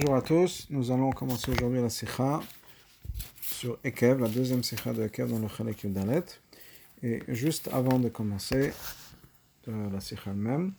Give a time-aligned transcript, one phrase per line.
[0.00, 2.38] Bonjour à tous, nous allons commencer aujourd'hui la sikha
[3.40, 6.22] sur Ekev, la deuxième sikha de Ekev dans le Chalek Yudalet.
[7.02, 8.72] Et juste avant de commencer
[9.66, 10.74] la sikha elle-même,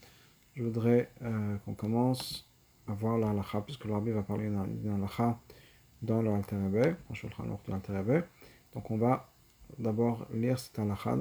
[0.56, 2.48] je voudrais euh, qu'on commence
[2.88, 5.38] à voir la halakha, puisque le va parler d'une halakha
[6.02, 8.24] dans le Alter de
[8.74, 9.30] Donc on va
[9.78, 11.18] d'abord lire cette halakha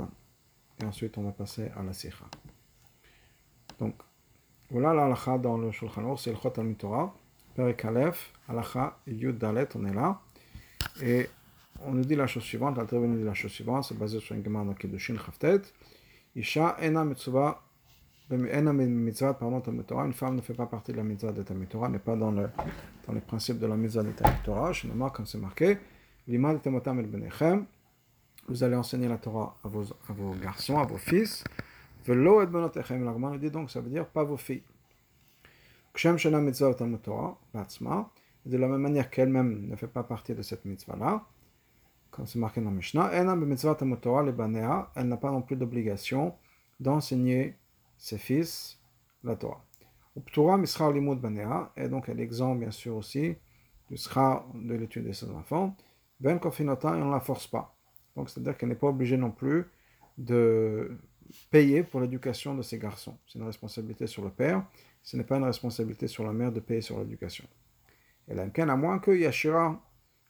[0.80, 2.26] et ensuite on va passer à la sikha.
[3.80, 3.96] Donc
[4.70, 7.12] voilà la halakha dans le Shulchan c'est le Chot al-Mitorah.
[7.59, 10.20] Perek Aleph, Alacha, Yud Dalet, on est là.
[11.02, 11.28] Et
[11.84, 14.37] on nous dit la chose suivante, la nous dit la chose suivante, c'est basé sur
[14.37, 15.62] une gemara dans Kedushin Chaftet.
[16.37, 17.60] Isha ena mitzvah,
[18.30, 19.60] ena mitzvah, pardon.
[20.05, 22.30] Une femme ne fait pas partie de la mitzvah de Talmud Torah, n'est pas dans
[22.30, 22.48] le,
[23.05, 24.12] dans les principes de la mitzvah de.
[24.73, 25.79] Je me comme c'est marqué,
[26.29, 27.65] l'imad temotam el benechem.
[28.46, 31.43] Vous allez enseigner la Torah à vos, à vos garçons, à vos fils.
[32.06, 33.04] Velo et benotechem.
[33.04, 34.62] La gemara dit donc, ça veut dire pas vos filles.
[35.88, 35.88] Kshem Shana Mitzvah Talmud Torah,
[38.47, 41.27] de la même manière qu'elle-même ne fait pas partie de cette mitzvah-là,
[42.10, 46.35] comme c'est marqué dans Mishnah, elle n'a pas non plus d'obligation
[46.80, 47.57] d'enseigner
[47.96, 48.80] ses fils
[49.24, 49.65] la Torah.
[50.16, 53.37] Et donc elle est exempte bien sûr aussi
[53.90, 55.77] du sera de l'étude de ses enfants.
[56.21, 57.74] Ben Kofinota, et on ne la force pas.
[58.16, 59.66] Donc c'est-à-dire qu'elle n'est pas obligée non plus
[60.16, 60.99] de
[61.51, 63.16] payer pour l'éducation de ses garçons.
[63.27, 64.65] C'est une responsabilité sur le père
[65.03, 67.47] ce n'est pas une responsabilité sur la mère de payer sur l'éducation.
[68.28, 69.81] Et là, à moins que Yashira,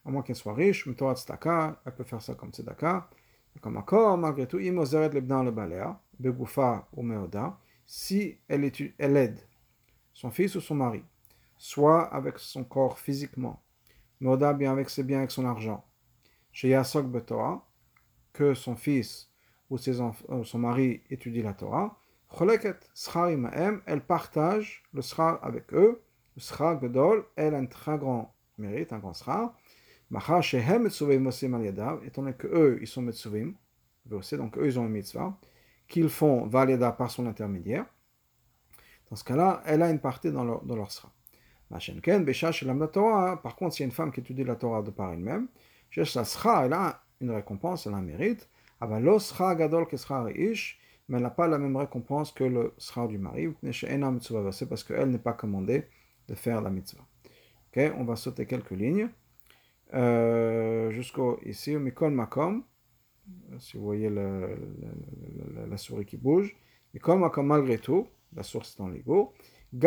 [0.05, 3.09] à moins qu'elle soit riche, elle peut faire ça comme Tzedaka.
[3.61, 9.41] Comme accord, malgré tout, Imozeret Lebdan le Balea, Begoufa ou Meoda, si elle, elle aide
[10.13, 11.03] son fils ou son mari,
[11.57, 13.61] soit avec son corps physiquement,
[14.21, 15.85] Meoda bien avec ses biens, avec son argent,
[16.53, 17.07] chez Yasok
[18.33, 19.33] que son fils
[19.71, 22.01] ou enfants, son mari étudie la Torah,
[23.87, 26.03] elle partage le schar avec eux.
[26.37, 29.55] Le schar gadol, elle a un très grand mérite, un grand schar.
[30.11, 33.53] Macha shehem yadav, étant donné que eux, ils sont metzuvim,
[34.07, 35.39] donc eux, ils ont une mitzvah,
[35.87, 37.85] qu'ils font valida par son intermédiaire.
[39.11, 41.13] Dans ce cas-là, elle a une partie dans leur, dans leur schar.
[41.71, 41.81] Par
[43.57, 45.49] contre, s'il y a une femme qui étudie la Torah de par elle-même,
[45.95, 48.49] elle a une récompense, elle a un mérite.
[48.81, 52.75] Avalo schar gadol ke schar ish, mais elle n'a pas la même récompense que le
[52.79, 55.85] sera du mari, c'est parce qu'elle n'est pas commandée
[56.29, 57.07] de faire la mitzvah.
[57.69, 59.09] Ok, on va sauter quelques lignes.
[59.95, 62.63] Euh, jusqu'au ici, au Mikol Makom,
[63.59, 66.57] si vous voyez la souris qui bouge,
[66.95, 69.33] Mikol Makom malgré tout, la source est en l'ego,
[69.73, 69.81] les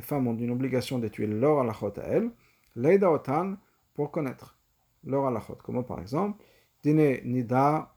[0.00, 2.30] femmes ont une obligation d'étudier leur alachot à elles,
[2.76, 3.56] Leida Otan,
[3.94, 4.58] pour connaître
[5.04, 5.56] leur alachot.
[5.62, 6.42] Comment par exemple,
[6.82, 7.94] Dine Nida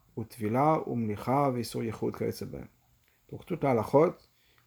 [3.32, 4.14] donc toute la halachot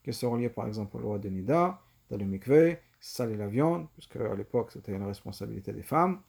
[0.02, 3.86] qui sont reliées par exemple au loi de Nida, dans le mikveh, saler la viande,
[3.94, 6.20] puisque à l'époque c'était une responsabilité des femmes,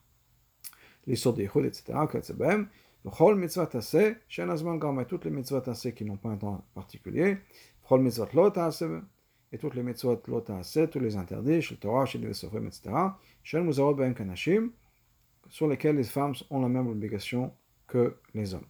[1.07, 1.93] les sortes de Yehud, etc.
[3.05, 6.37] Le chol mitzvah tassé, shen azman gam, toutes les mitzvot tassé qui n'ont pas un
[6.37, 7.37] temps particulier,
[7.87, 8.87] chol mitzvot lo tassé,
[9.51, 12.89] et toutes les mitzvot lo tassé, tous les interdits, chez Torah, chez les Sofrim, etc.
[13.41, 14.71] Shen muzarot ben kanashim,
[15.47, 17.53] sur lesquels les femmes ont la même obligation
[17.87, 18.67] que les hommes.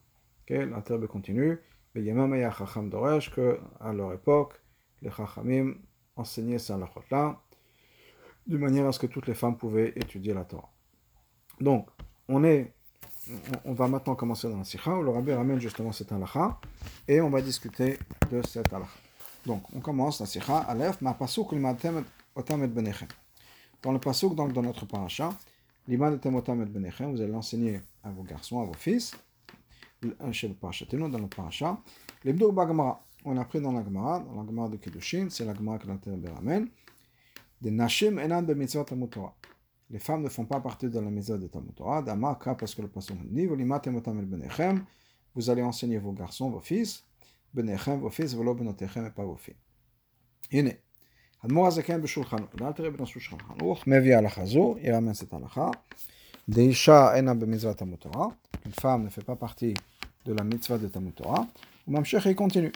[0.50, 1.60] L'interbe continue.
[1.94, 4.54] Que à leur époque,
[5.02, 5.76] les Chachamim
[6.16, 7.42] enseignaient ces halachot-là,
[8.48, 10.70] de manière à ce que toutes les femmes pouvaient étudier la Torah.
[11.60, 11.88] Donc,
[12.28, 12.74] on est,
[13.66, 16.60] on va maintenant commencer dans la Sikha, où le Rabbi ramène justement cette halakha,
[17.08, 17.98] et on va discuter
[18.32, 18.92] de cette halakha.
[19.46, 22.04] Donc, on commence la Sikha, Aleph, ma pasuk limatem
[22.36, 23.08] otam et benechem.
[23.82, 25.30] Dans le pasuk, donc dans notre paracha,
[25.88, 29.16] limatem otam et benechem, vous allez l'enseigner à vos garçons, à vos fils,
[30.33, 31.79] chez le Parashatenu, dans le Parasha.
[32.25, 35.45] Les deux Bagamara, on a pris dans la Gemara, dans la Gemara de Kedushin, c'est
[35.45, 36.69] la Gemara que l'Inter ramène.
[37.61, 39.35] Des Nashim enan de mitzvah Talmud Torah.
[39.91, 42.03] Les femmes ne font pas partie de la mitzvah de Talmud Torah.
[42.03, 44.85] D'Amaka, parce que le passage dit, el benechem,
[45.35, 47.05] vous allez enseigner vos garçons, vos fils,
[47.53, 49.57] benechem, vos fils, velo benotechem, et pas vos filles.
[50.53, 50.71] הנה,
[51.43, 55.71] האדמו"ר הזקן בשולחנו, ואל תראה בן השולחן ערוך, מביא הלכה זו, ירמז את ההלכה.
[56.47, 58.31] Deisha ena b'mitzvah Talmud Torah.
[58.67, 59.73] Une femme ne fait pas partie
[60.26, 61.48] de la mitzvah de Talmud Torah.
[61.88, 62.72] Mamshech, il continue.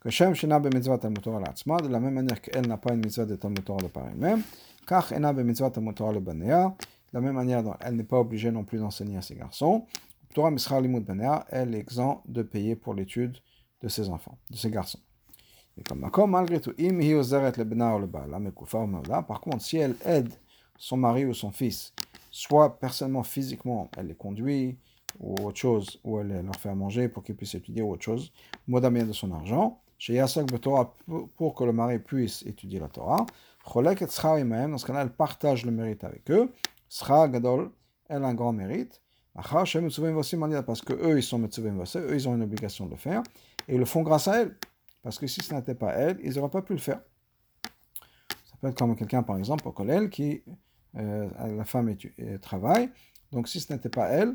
[0.00, 3.00] Que Shem shena b'mitzvah Talmud Torah l'atzma, de la même manière qu'elle n'a pas une
[3.00, 4.42] mitzvah de Talmud Torah de par elle-même.
[4.86, 6.68] Kach ena b'mitzvah Talmud Torah le banea.
[6.68, 9.84] De la même manière dont elle n'est pas obligée non plus d'enseigner à ses garçons.
[10.34, 13.36] Torah mischar limud banea, elle est exempte de payer pour l'étude
[13.82, 15.00] de ses enfants, de ses garçons.
[15.76, 19.40] Et comme malgré tout, im hi ozeret le bena ou le bala, mekufa ou Par
[19.40, 20.32] contre, si elle aide
[20.78, 21.92] son mari ou son fils
[22.30, 24.78] soit personnellement, physiquement, elle les conduit,
[25.20, 28.02] ou autre chose, ou elle leur fait à manger pour qu'ils puissent étudier, ou autre
[28.02, 28.32] chose,
[28.66, 30.94] bien de son argent, chez Yasok Torah
[31.36, 33.26] pour que le mari puisse étudier la Torah.
[33.70, 36.50] Cholek et dans ce cas-là, elle partage le mérite avec eux.
[36.88, 37.70] Sra Gadol,
[38.08, 39.02] elle a un grand mérite.
[39.34, 43.22] Parce que eux, ils sont Metsuvim eux, ils ont une obligation de le faire.
[43.68, 44.56] Et ils le font grâce à elle.
[45.02, 47.00] Parce que si ce n'était pas elle, ils n'auraient pas pu le faire.
[48.44, 50.42] Ça peut être comme quelqu'un, par exemple, au collège, qui,
[50.96, 51.94] euh, la femme
[52.40, 52.90] travaille.
[53.32, 54.34] Donc si ce n'était pas elle,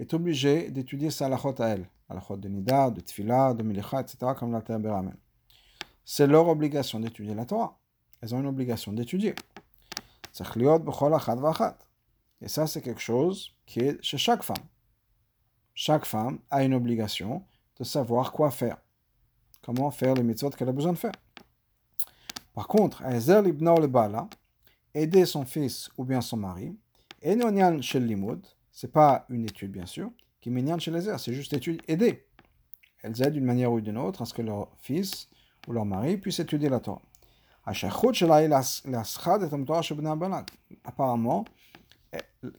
[0.00, 4.32] est obligée d'étudier sa halachot à elle, halachot de nida, de tfila, de milicha, etc.,
[4.36, 5.16] comme la Ramène.
[6.04, 7.80] C'est leur obligation d'étudier la Torah
[8.20, 9.34] elles ont une obligation d'étudier.
[12.40, 14.56] Et ça, c'est quelque chose qui est chez chaque femme.
[15.74, 17.44] Chaque femme a une obligation
[17.78, 18.76] de savoir quoi faire.
[19.62, 21.12] Comment faire les mitzvot qu'elle a besoin de faire.
[22.52, 23.02] Par contre,
[24.94, 26.76] aider son fils ou bien son mari,
[27.22, 27.38] et
[27.80, 28.44] chez Limoud,
[28.80, 30.10] c'est pas une étude bien sûr,
[30.40, 32.26] qui chez les c'est juste étude, aider.
[33.02, 35.28] Elles aident d'une manière ou d'une autre à ce que leur fils
[35.68, 37.02] ou leur mari puisse étudier la Torah.
[40.84, 41.44] Apparemment,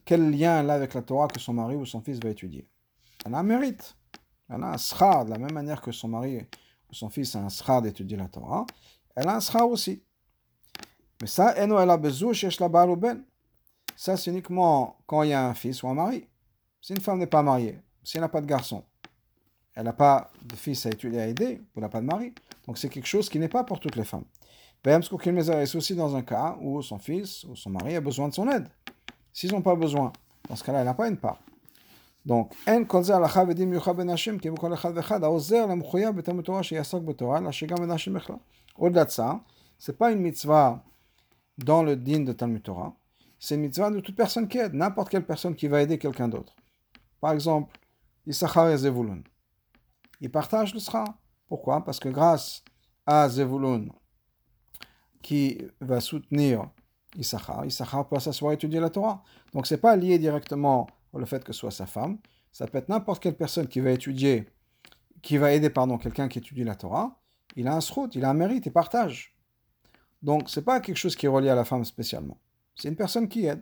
[0.06, 2.68] quel lien elle a avec la Torah que son mari ou son fils va étudier?
[3.26, 3.98] Elle a un mérite.
[4.48, 7.40] Elle a un schar, de la même manière que son mari ou son fils a
[7.40, 8.68] un schar d'étudier la Torah,
[9.16, 10.04] elle a un schar aussi.
[11.20, 13.26] Mais ça, elle a besoin la ben.
[13.96, 16.28] Ça, c'est uniquement quand il y a un fils ou un mari.
[16.82, 18.84] Si une femme n'est pas mariée, si elle n'a pas de garçon,
[19.76, 22.34] elle n'a pas de fils à étudier, à aider, ou n'a pas de mari.
[22.66, 24.26] Donc c'est quelque chose qui n'est pas pour toutes les femmes.
[24.84, 28.50] C'est aussi dans un cas où son fils ou son mari a besoin de son
[28.50, 28.68] aide.
[29.32, 30.12] S'ils n'ont pas besoin,
[30.50, 31.40] dans ce cas-là, elle n'a pas une part.
[32.26, 32.54] Donc,
[38.78, 39.42] au-delà de ça,
[39.80, 40.84] c'est pas une mitzvah
[41.58, 42.96] dans le din de Talmud Torah,
[43.42, 46.28] c'est une mitzvah de toute personne qui aide, n'importe quelle personne qui va aider quelqu'un
[46.28, 46.56] d'autre.
[47.20, 47.76] Par exemple,
[48.28, 49.24] Issachar et Zevulun.
[50.22, 51.04] Ils partagent le sera.
[51.48, 51.84] Pourquoi?
[51.84, 52.64] Parce que grâce
[53.08, 53.88] à Zevulun,
[55.24, 56.70] qui va soutenir
[57.18, 59.24] Issachar, Issachar peut s'asseoir étudier la Torah.
[59.54, 62.20] Donc c'est pas lié directement au fait que ce soit sa femme.
[62.52, 64.50] Ça peut être n'importe quelle personne qui va étudier,
[65.24, 67.20] qui va aider pardon quelqu'un qui étudie la Torah.
[67.56, 69.36] Il a un srout, il a un mérite, il partage.
[70.22, 72.38] Donc c'est pas quelque chose qui est relié à la femme spécialement.
[72.82, 73.62] C'est une personne qui aide.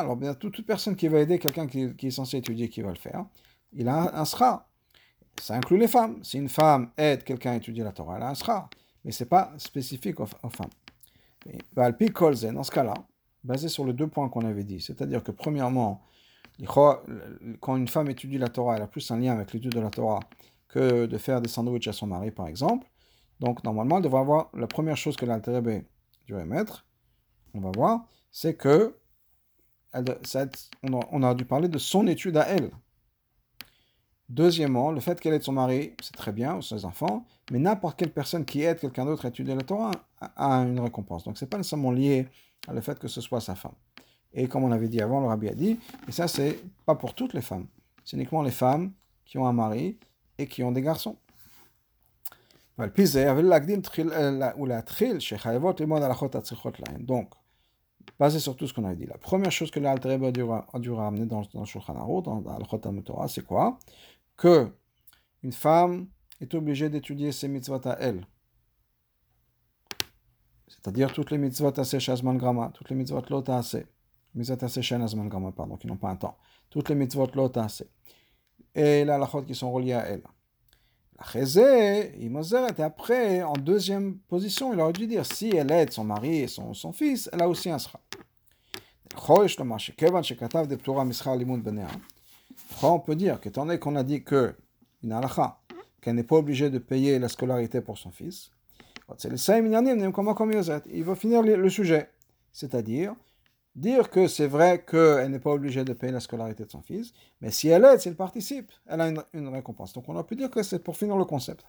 [0.00, 2.96] Alors bien toute, personne qui va aider quelqu'un qui, est censé étudier, qui va le
[2.96, 3.26] faire,
[3.74, 4.66] il a un sra.
[5.42, 6.24] Ça inclut les femmes.
[6.24, 8.70] Si une femme aide quelqu'un à étudier la Torah, elle a un sera.
[9.04, 10.70] Mais ce n'est pas spécifique aux, femmes.
[11.44, 12.94] Dans ce cas-là,
[13.42, 16.02] basé sur les deux points qu'on avait dit, c'est-à-dire que premièrement,
[16.64, 19.90] quand une femme étudie la Torah, elle a plus un lien avec l'étude de la
[19.90, 20.20] Torah
[20.68, 22.86] que de faire des sandwichs à son mari, par exemple.
[23.40, 25.84] Donc, normalement, elle devrait avoir la première chose que l'Alterébé
[26.28, 26.86] devrait mettre,
[27.54, 28.96] on va voir, c'est que
[30.82, 32.70] on a dû parler de son étude à elle.
[34.28, 37.98] Deuxièmement, le fait qu'elle aide son mari, c'est très bien, ou ses enfants, mais n'importe
[37.98, 41.24] quelle personne qui aide quelqu'un d'autre à étudier la Torah a une récompense.
[41.24, 42.26] Donc, ce n'est pas nécessairement lié
[42.66, 43.74] à le fait que ce soit sa femme.
[44.32, 47.14] Et comme on avait dit avant, le rabbi a dit, et ça, c'est pas pour
[47.14, 47.66] toutes les femmes.
[48.04, 48.92] C'est uniquement les femmes
[49.24, 49.98] qui ont un mari
[50.38, 51.16] et qui ont des garçons.
[57.00, 57.30] Donc,
[58.18, 59.06] basé sur tout ce qu'on a dit.
[59.06, 60.18] La première chose que l'Alter
[60.72, 63.78] a dû ramener dans, dans Shulchan Aruch, dans la Torah, c'est quoi
[64.36, 64.72] que
[65.42, 66.08] une femme
[66.40, 68.26] est obligée d'étudier ses mitzvot à elle.
[70.68, 73.86] C'est-à-dire toutes les mitzvot assez shazman grama, toutes les mitzvot lot assez,
[74.34, 76.36] mitzvot assez shenazman grama, pardon, qui n'ont pas un temps,
[76.70, 77.88] toutes les mitzvot lot assez,
[78.74, 80.22] et la lachot qui sont reliées à elle.
[81.20, 86.48] Et après, en deuxième position, il aurait dû dire, si elle aide son mari et
[86.48, 88.00] son, son fils, elle a aussi un sera.
[92.82, 94.54] On peut dire qu'étant donné qu'on a dit que
[96.00, 98.50] qu'elle n'est pas obligée de payer la scolarité pour son fils,
[100.92, 102.10] il va finir le sujet.
[102.52, 103.14] C'est-à-dire,
[103.74, 107.12] dire que c'est vrai qu'elle n'est pas obligée de payer la scolarité de son fils,
[107.40, 109.92] mais si elle aide, si elle participe, elle a une, récompense.
[109.92, 111.66] Donc on a pu dire que c'est pour finir le concept.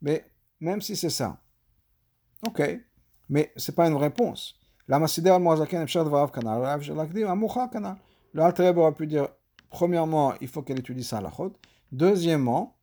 [0.00, 0.24] Mais
[0.60, 1.40] même si c'est ça,
[2.46, 2.62] ok,
[3.28, 4.54] mais c'est pas une réponse.
[4.86, 4.98] La
[8.34, 9.28] le Altreb aurait pu dire,
[9.70, 11.52] premièrement, il faut qu'elle étudie sa halachot.
[11.90, 12.76] Deuxièmement,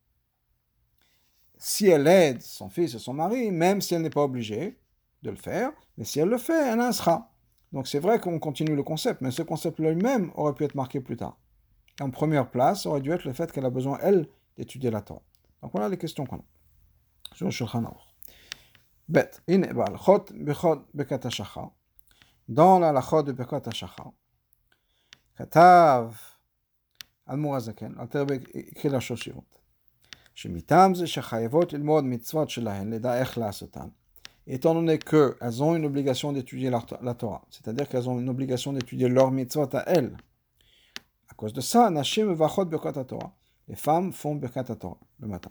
[1.56, 4.76] si elle aide son fils et son mari, même si elle n'est pas obligée
[5.23, 7.31] de le faire, mais si elle le fait, elle a un sera.
[7.71, 10.99] Donc c'est vrai qu'on continue le concept, mais ce concept lui-même aurait pu être marqué
[10.99, 11.37] plus tard.
[12.01, 14.27] En première place, aurait dû être le fait qu'elle a besoin, elle,
[14.57, 15.21] d'étudier la Torah.
[15.61, 16.45] Donc voilà les questions qu'on a.
[17.33, 18.01] Sur le Shulchan Aruch.
[19.07, 19.61] Bet, in
[19.97, 21.19] chot bechot bekat
[22.47, 24.11] Dans la lachot de bekat hashachar,
[25.35, 26.11] כתב
[27.25, 28.25] אדמו"ר הזקן, אלתר
[28.71, 29.59] הקריא לשושיות,
[30.35, 33.87] שמטעם זה שחייבות ללמוד מצוות שלהן, לדע איך לעשותן,
[34.46, 39.08] étant donné qu'elles ont une obligation d'étudier la, Torah, c'est-à-dire qu'elles ont une obligation d'étudier
[39.08, 40.16] leur mitzvot à elles.
[41.28, 43.32] À cause de ça, Nashim vachot birkat Torah.
[43.68, 45.50] Les femmes font birkat Torah le matin.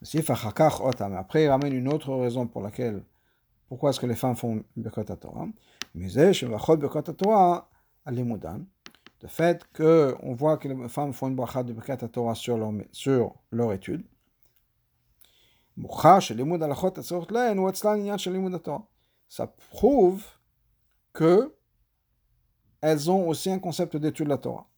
[0.00, 3.02] Mais après, il ramène une autre raison pour laquelle,
[3.68, 5.46] pourquoi est-ce que les femmes font birkat Torah.
[5.94, 7.68] Mais vachot birkat Torah
[8.06, 8.60] à l'imoudan.
[9.20, 12.72] Le fait qu'on voit que les femmes font une bracha de birkat Torah sur leur,
[12.92, 14.04] sur leur étude.
[19.28, 20.24] Ça prouve
[21.12, 21.54] que
[22.80, 24.68] elles ont aussi un concept d'étude de la Torah.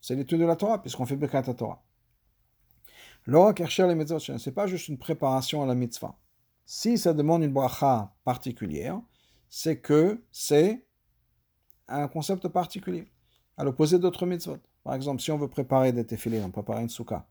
[0.00, 1.82] C'est l'étude de la Torah, puisqu'on fait Birkat Torah.
[3.26, 6.18] L'ora Kersher les mitzvot, ce n'est pas juste une préparation à la mitzvah.
[6.64, 9.00] Si ça demande une bracha particulière,
[9.48, 10.84] c'est que c'est
[11.88, 13.12] un concept particulier,
[13.56, 14.58] à l'opposé d'autres mitzvot.
[14.82, 17.26] Par exemple, si on veut préparer des tefillin, on prépare une souka.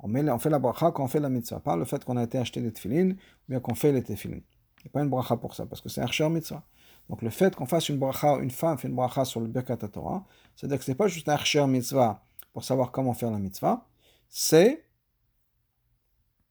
[0.00, 2.38] On, fait la bracha quand on fait la mitzvah, pas le fait qu'on a été
[2.38, 3.14] acheté des tefillin,
[3.48, 4.36] mais qu'on fait les tefillin.
[4.36, 6.62] Il n'y a pas une bracha pour ça, parce que c'est un mitzvah.
[7.08, 9.76] Donc le fait qu'on fasse une bracha, une femme fait une bracha sur le Birkat
[9.76, 10.24] Torah,
[10.54, 12.22] c'est-à-dire que ce n'est pas juste un archer mitzvah
[12.52, 13.86] pour savoir comment faire la mitzvah,
[14.28, 14.84] c'est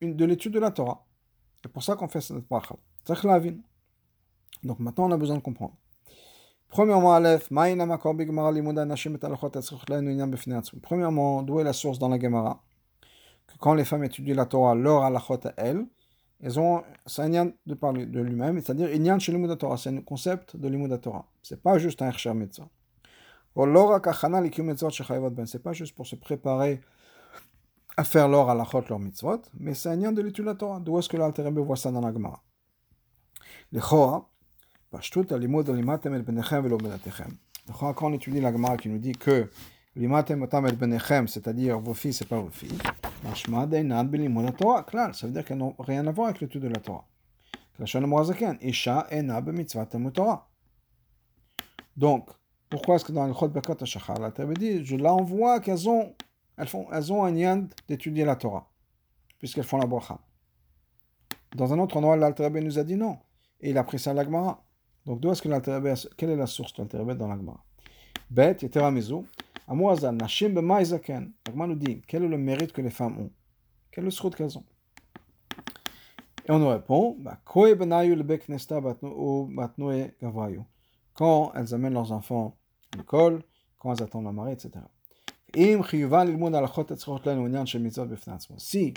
[0.01, 1.05] de l'étude de la Torah.
[1.63, 2.75] C'est pour ça qu'on fait cette bracha.
[4.63, 5.75] Donc maintenant on a besoin de comprendre.
[6.69, 7.13] Premièrement,
[10.81, 12.61] Premièrement, d'où est la source dans la Gemara?
[13.59, 15.85] Quand les femmes étudient la Torah, leur halachot à elles,
[16.41, 19.89] elles ont, c'est un yan de parler de lui-même, c'est-à-dire yan chez le Torah, c'est
[19.89, 21.25] un concept de l'imud Torah.
[21.41, 22.67] C'est pas juste un Hersher Mitzvah.
[25.45, 26.81] C'est pas juste pour se préparer
[27.95, 30.81] à faire leur halachot, leur mitzvot, mais c'est un yan de l'étude de la Torah.
[30.81, 32.43] D'où est-ce que l'Alter voit ça dans la Gemara?
[33.71, 34.29] Le Chora,
[34.91, 37.37] Pashtut alimud alimatem el benechem velo benatechem.
[37.79, 39.49] Quand on étudie la Gemara qui nous dit que
[39.95, 42.77] limatem otam el benechem, c'est-à-dire vos filles, c'est pas vos filles,
[45.13, 47.07] ça veut dire qu'elles n'ont rien à voir avec l'étude de la Torah.
[51.97, 52.29] Donc,
[52.69, 56.13] pourquoi est-ce que dans le Chod Bekat HaShachar, la Torah dit, je l'envoie qu'elles ont,
[56.57, 58.69] elles font, elles ont un yand d'étudier la Torah,
[59.39, 60.19] puisqu'elles font la bracha.
[61.55, 63.17] Dans un autre endroit, l'Alterabé nous a dit non.
[63.61, 64.63] Et il a pris ça à l'Agmara.
[65.05, 67.63] Donc, d'où est-ce que l'Alterabé, quelle est la source de l'Alterabé dans l'Agmara?
[69.67, 71.31] Yeteramizu, Amouazan, Nashim B'maizaken.
[71.45, 73.31] L'Agmara nous dit, quel est le mérite que les femmes ont
[73.91, 74.63] Quel est le srout qu'elles ont
[76.47, 77.17] Et on nous répond,
[81.13, 82.57] quand elles amènent leurs enfants
[82.93, 83.43] à l'école,
[83.79, 84.71] quand elles attendent leur mari, etc.
[88.57, 88.93] Si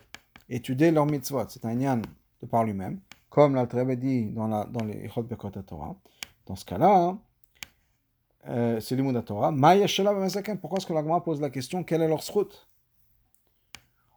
[0.49, 2.03] étudier leur mitzvot, c'est un yan
[2.41, 5.95] de par lui-même, comme l'Altrebe dit dans, la, dans les Ichot Torah,
[6.47, 7.17] dans ce cas-là,
[8.47, 9.53] euh, c'est l'imoud Torah.
[9.53, 12.69] Pourquoi est-ce que l'Agma pose la question quel est leur srout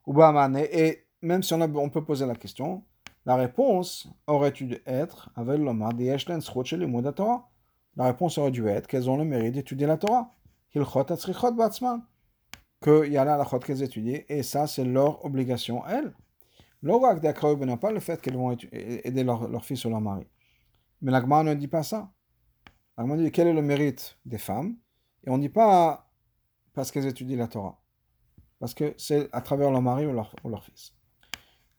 [0.07, 2.83] Et même si on, a, on peut poser la question,
[3.25, 5.93] la réponse aurait dû être avec l'Omar
[6.41, 6.77] srout chez
[7.15, 7.49] Torah.
[7.97, 10.33] La réponse aurait dû être qu'elles ont le mérite d'étudier la Torah.
[10.71, 10.81] Qu'il
[13.11, 16.13] y a là la chot qu'elles étudient, et ça, c'est leur obligation, elles.
[16.81, 20.25] L'orak n'a pas le fait qu'elles vont aider leur, leur fils ou leur mari.
[21.01, 22.09] Mais l'Agma ne dit pas ça
[23.03, 24.75] on dit quel est le mérite des femmes,
[25.25, 26.11] et on ne dit pas
[26.73, 27.81] parce qu'elles étudient la Torah,
[28.59, 30.93] parce que c'est à travers leur mari ou leur, ou leur fils.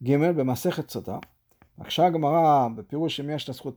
[0.01, 1.21] Gimel b'masechet sota,
[1.79, 2.73] Aksha Gemara
[3.47, 3.75] tasrut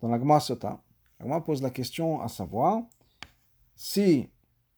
[0.00, 0.82] dans la Gemara sota,
[1.18, 2.82] la Gemara pose la question à savoir
[3.74, 4.28] si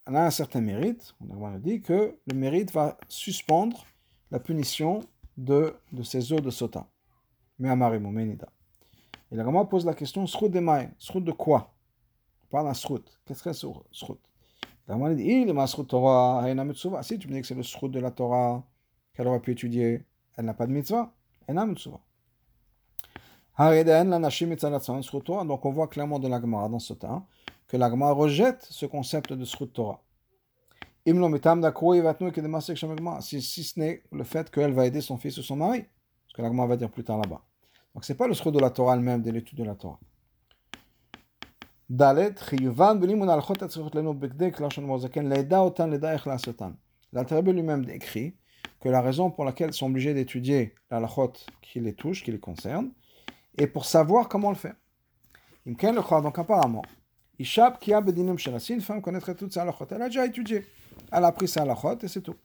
[0.06, 3.84] on a un certain mérite, on Gemara dit que le mérite va suspendre
[4.30, 5.00] la punition
[5.36, 6.86] de, de ces eaux de sota.
[7.58, 8.48] Mais Amare Momenida.
[9.36, 11.74] Et la Gemara pose la question srout de maï, srout de quoi?
[12.44, 13.04] On parle d'un srout.
[13.26, 14.18] Qu'est-ce que c'est srout?
[14.88, 16.42] La Gemara dit il est srout Torah,
[17.02, 18.64] Si tu me dis que c'est le srout de la Torah
[19.12, 20.06] qu'elle aurait pu étudier,
[20.38, 21.12] elle n'a pas de mitzvah,
[21.46, 22.00] elle n'a mitzvah.
[25.44, 27.26] Donc on voit clairement de l'Agmara dans ce temps
[27.68, 30.00] que l'Agmara rejette ce concept de Srut Torah.
[31.04, 31.12] Si,
[33.42, 35.84] si ce n'est le fait qu'elle va aider son fils ou son mari,
[36.26, 37.42] ce que l'Agmara va dire plus tard là-bas.
[37.96, 39.98] Donc c'est pas le Srut de la Torah elle-même, de l'étude de la Torah.
[47.10, 48.36] L'Alterebe lui-même écrit
[48.80, 52.30] que la raison pour laquelle ils sont obligés d'étudier la lachot qui les touche, qui
[52.30, 52.90] les concerne,
[53.56, 54.74] et pour savoir comment le faire.
[55.66, 56.82] Imken le croit, donc apparemment,
[57.38, 59.86] Ishab qui a bedinim si une femme connaîtrait toutes ses halachot.
[59.90, 60.66] Elle a déjà étudié.
[61.10, 62.36] Elle a appris ses halachot et c'est tout.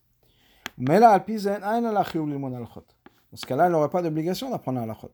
[0.77, 2.65] Mais là, alpizen, aïn al limon
[3.33, 5.11] ce elle n'aurait pas d'obligation d'apprendre la halachot,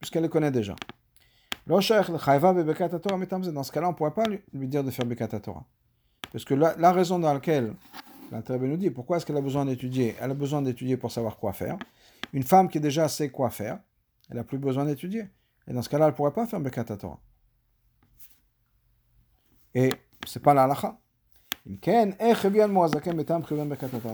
[0.00, 0.76] puisqu'elle les connaît déjà.
[1.66, 5.64] Dans ce cas-là, on ne pourrait pas lui dire de faire Bekat Torah.
[6.32, 7.74] Parce que la, raison dans laquelle
[8.30, 11.36] l'intérêt nous dit pourquoi est-ce qu'elle a besoin d'étudier Elle a besoin d'étudier pour savoir
[11.36, 11.76] quoi faire?
[12.32, 13.78] Une femme qui déjà sait quoi faire,
[14.28, 15.26] elle n'a plus besoin d'étudier.
[15.66, 17.18] Et dans ce cas-là, elle ne pourrait pas faire Bekat Torah.
[19.74, 19.90] Et
[20.24, 20.98] ce n'est pas la halakha.
[21.66, 22.12] Dans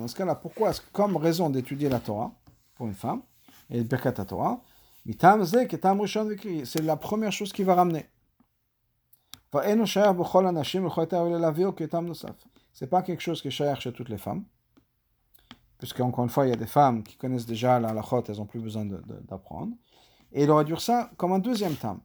[0.09, 2.33] ce cas-là, pourquoi est-ce que comme raison d'étudier la Torah
[2.75, 3.21] pour une femme,
[3.69, 4.63] et Bekat Torah,
[5.05, 8.07] c'est la première chose qui va ramener.
[12.73, 14.45] C'est pas quelque chose qui est cher chez toutes les femmes.
[15.79, 18.37] Puisque, encore une fois, il y a des femmes qui connaissent déjà la halachot, elles
[18.37, 18.87] n'ont plus besoin
[19.29, 19.75] d'apprendre.
[20.33, 22.01] Et il aurait dû ça comme un deuxième tam.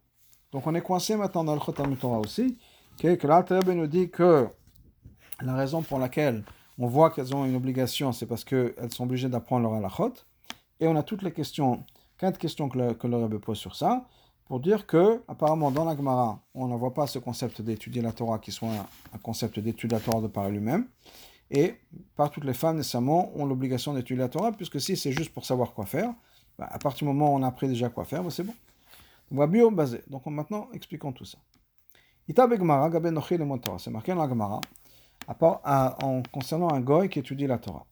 [0.52, 2.58] Donc on est coincé maintenant dans le Chotam aussi,
[3.00, 4.48] que, que nous dit que
[5.42, 6.44] la raison pour laquelle
[6.80, 10.14] on voit qu'elles ont une obligation, c'est parce qu'elles sont obligées d'apprendre leur halachot.
[10.80, 11.86] Et on a toutes les questions
[12.18, 14.06] quatre questions que le, que pose sur ça,
[14.46, 18.14] pour dire que, apparemment, dans la Gemara, on ne voit pas ce concept d'étudier la
[18.14, 20.88] Torah qui soit un, concept d'étudier la Torah de par lui-même.
[21.52, 21.76] Et
[22.16, 25.46] pas toutes les femmes, nécessairement, ont l'obligation d'étudier la Torah, puisque si c'est juste pour
[25.46, 26.14] savoir quoi faire,
[26.58, 28.56] bah, à partir du moment où on a appris déjà quoi faire, bah, c'est bon.
[29.32, 30.02] On va bio basé.
[30.08, 31.38] Donc maintenant, expliquons tout ça.
[32.30, 32.38] C'est
[33.92, 34.62] marqué dans la Gemara,
[35.28, 37.86] en concernant un goy qui étudie la Torah.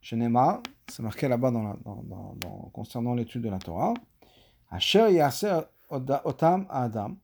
[0.00, 0.16] Chez
[0.90, 3.94] c'est marqué là-bas dans, concernant l'étude de la Torah,
[4.70, 7.16] Asher Yasser Otam Adam,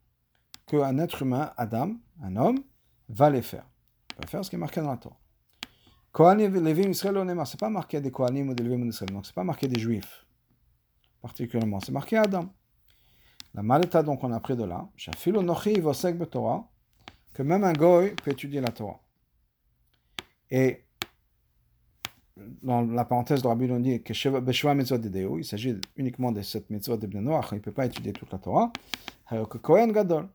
[0.67, 2.59] qu'un être humain, Adam, un homme,
[3.09, 3.67] va les faire.
[4.11, 5.19] Il va faire ce qui est marqué dans la Torah.
[6.13, 9.45] Kohanim Levim Israël c'est pas marqué des Kohanim ou des Levim Israël, donc c'est pas
[9.45, 10.25] marqué des Juifs,
[11.21, 12.49] particulièrement, c'est marqué Adam.
[13.53, 14.89] La maleta donc on a pris de là,
[17.35, 18.99] que même un goy peut étudier la Torah.
[20.51, 20.86] Et
[22.63, 24.13] dans la parenthèse de Rabbi dit que
[25.39, 28.39] il s'agit uniquement de cette mitzvot de Noach, il ne peut pas étudier toute la
[28.39, 28.73] Torah.
[29.63, 30.29] Kohen Gadol.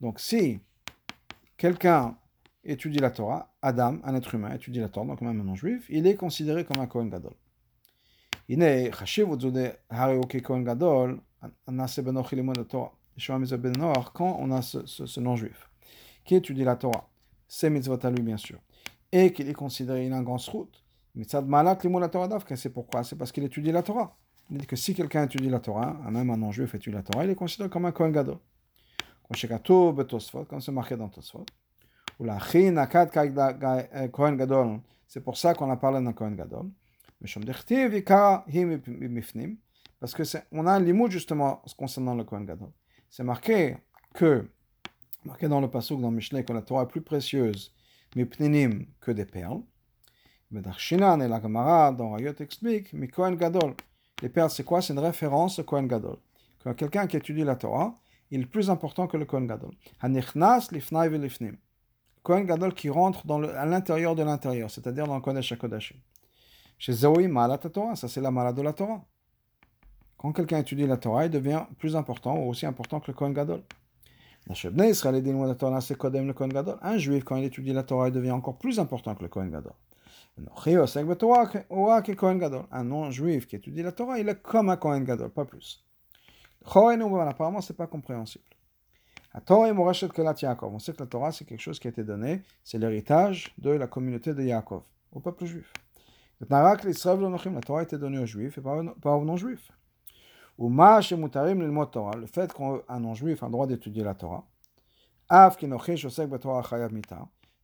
[0.00, 0.58] Donc si
[1.56, 2.16] quelqu'un
[2.64, 6.06] étudie la Torah, Adam, un être humain, étudie la Torah, donc même un non-juif, il
[6.06, 7.34] est considéré comme un Kohen Gadol.
[8.48, 8.90] Il est
[10.42, 11.20] Kohen Gadol,
[14.12, 15.70] quand on a ce, ce, ce non-juif
[16.24, 17.08] qui étudie la Torah,
[17.46, 18.58] c'est mitzvot à lui bien sûr,
[19.12, 20.83] et qu'il est considéré, il a un grand route
[21.14, 23.04] Mitzad Malak la Torah c'est pourquoi?
[23.04, 24.16] C'est parce qu'il étudie la Torah.
[24.50, 27.30] Il dit que si quelqu'un étudie la Torah, même un non-juif étudie la Torah, il
[27.30, 28.38] est considéré comme un Kohen Gadol.
[29.26, 31.46] Comme c'est marqué dans Tosfot.
[32.20, 32.38] Ou la
[34.12, 36.70] Kohen Gadol, c'est pour ça qu'on a parlé d'un Kohen Gadol.
[40.00, 40.22] Parce que
[40.52, 42.70] on a un limite justement concernant le Kohen Gadol.
[43.08, 43.78] C'est marqué
[44.12, 44.46] que,
[45.24, 47.72] marqué dans le passage dans Mishneh, que la Torah est plus précieuse,
[48.14, 49.62] mais que des perles.
[50.76, 53.74] Shinan et la Gemara dans Rayot explique, mais Kohen Gadol.
[54.22, 54.80] Les perles, c'est quoi?
[54.80, 56.16] C'est une référence au Kohen Gadol.
[56.62, 57.94] Quand quelqu'un qui étudie la Torah,
[58.30, 59.72] il est plus important que le Kohen Gadol.
[60.00, 61.56] Hanichnas lifnai velifnim.
[62.22, 65.94] Kohen Gadol qui rentre dans à l'intérieur de l'intérieur, c'est-à-dire dans le Kodesh.
[66.78, 69.04] Chez Zoé, Malat Torah, ça c'est la malade de la Torah.
[70.16, 73.34] Quand quelqu'un étudie la Torah, il devient plus important ou aussi important que le Kohen
[73.34, 73.62] Gadol.
[74.48, 74.54] Un
[76.96, 79.72] juif, quand il étudie la Torah, il devient encore plus important que le Kohen Gadol.
[82.70, 85.84] Un non-juif qui étudie la Torah, il est comme un Kohen Gadol, pas plus.
[86.64, 88.44] Apparemment, c'est pas compréhensible.
[89.32, 93.70] On sait que la Torah, c'est quelque chose qui a été donné, c'est l'héritage de
[93.70, 95.72] la communauté de Yaakov, au peuple juif.
[96.40, 99.70] La Torah a été donnée aux juifs et pas aux non-juifs.
[100.58, 104.46] Le fait qu'un non-juif a le droit d'étudier la Torah,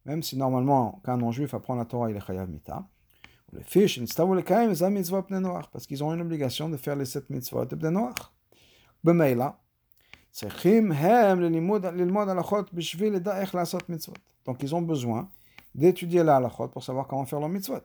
[0.04, 2.88] même si normalement, quand un non-juif apprend la Torah, il est chayav mita.
[3.52, 4.00] Les fiches,
[5.72, 8.32] parce qu'ils ont une obligation de faire les sept mitzvot de bnei noach.
[9.02, 9.58] B'meila,
[14.46, 15.28] donc ils ont besoin
[15.74, 17.82] d'étudier la halachot pour savoir comment faire leur mitzvot.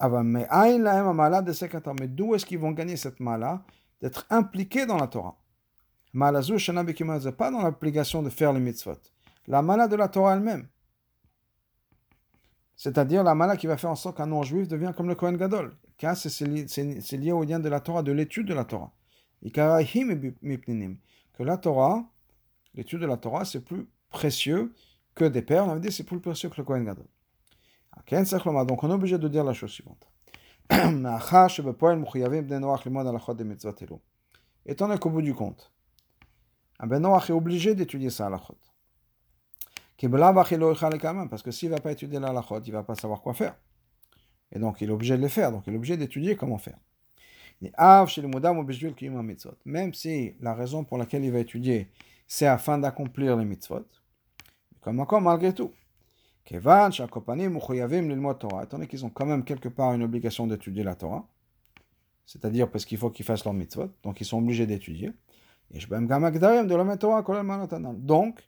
[0.00, 0.46] Mais
[2.08, 3.64] d'où est-ce qu'ils vont gagner cette mala
[4.00, 5.36] d'être impliqués dans la Torah?
[6.12, 6.84] Malazou, Shana
[7.36, 8.94] pas dans l'obligation de faire les mitzvot
[9.46, 10.68] la mala de la Torah elle-même.
[12.76, 15.76] C'est-à-dire la mala qui va faire en sorte qu'un non-juif devient comme le Kohen Gadol.
[15.98, 18.92] Car c'est lié au lien de la Torah, de l'étude de la Torah.
[19.52, 22.04] Que la Torah,
[22.74, 24.72] l'étude de la Torah, c'est plus précieux
[25.14, 25.68] que des perles.
[25.68, 27.06] On avait dit c'est plus précieux que le Kohen Gadol.
[28.66, 30.08] Donc on est obligé de dire la chose suivante.
[34.64, 35.72] Étant donné qu'au bout du compte,
[36.78, 38.71] un ben est obligé d'étudier ça à la chôte
[39.98, 43.34] parce que s'il ne va pas étudier la halachot, il ne va pas savoir quoi
[43.34, 43.56] faire.
[44.50, 46.78] Et donc il est obligé de les faire, donc il est obligé d'étudier comment faire.
[49.64, 51.88] Même si la raison pour laquelle il va étudier,
[52.26, 53.86] c'est afin d'accomplir les mitzvot,
[54.80, 55.72] comme encore malgré tout.
[56.44, 56.78] Étant
[58.72, 61.24] donné qu'ils ont quand même quelque part une obligation d'étudier la Torah,
[62.26, 65.12] c'est-à-dire parce qu'il faut qu'ils fassent leur mitzvot, donc ils sont obligés d'étudier.
[67.92, 68.42] Donc,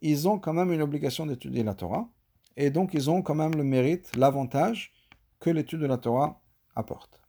[0.00, 2.08] ils ont quand même une obligation d'étudier la Torah,
[2.56, 4.92] et donc ils ont quand même le mérite, l'avantage
[5.40, 6.40] que l'étude de la Torah
[6.74, 7.20] apporte.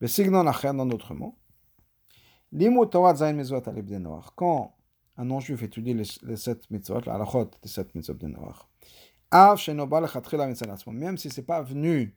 [0.00, 1.38] Mais signe dans d'autres mots,
[4.36, 4.76] quand
[5.18, 8.66] un non-juif étudie les, sept mitzvot, la halachot des sept mitzvot de Noach,
[10.92, 12.16] même si ce n'est pas venu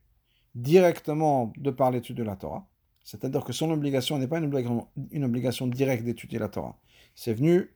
[0.56, 2.68] directement de par l'étude de la Torah,
[3.04, 6.78] c'est-à-dire que son obligation n'est pas une obligation directe d'étudier la Torah,
[7.16, 7.76] c'est venu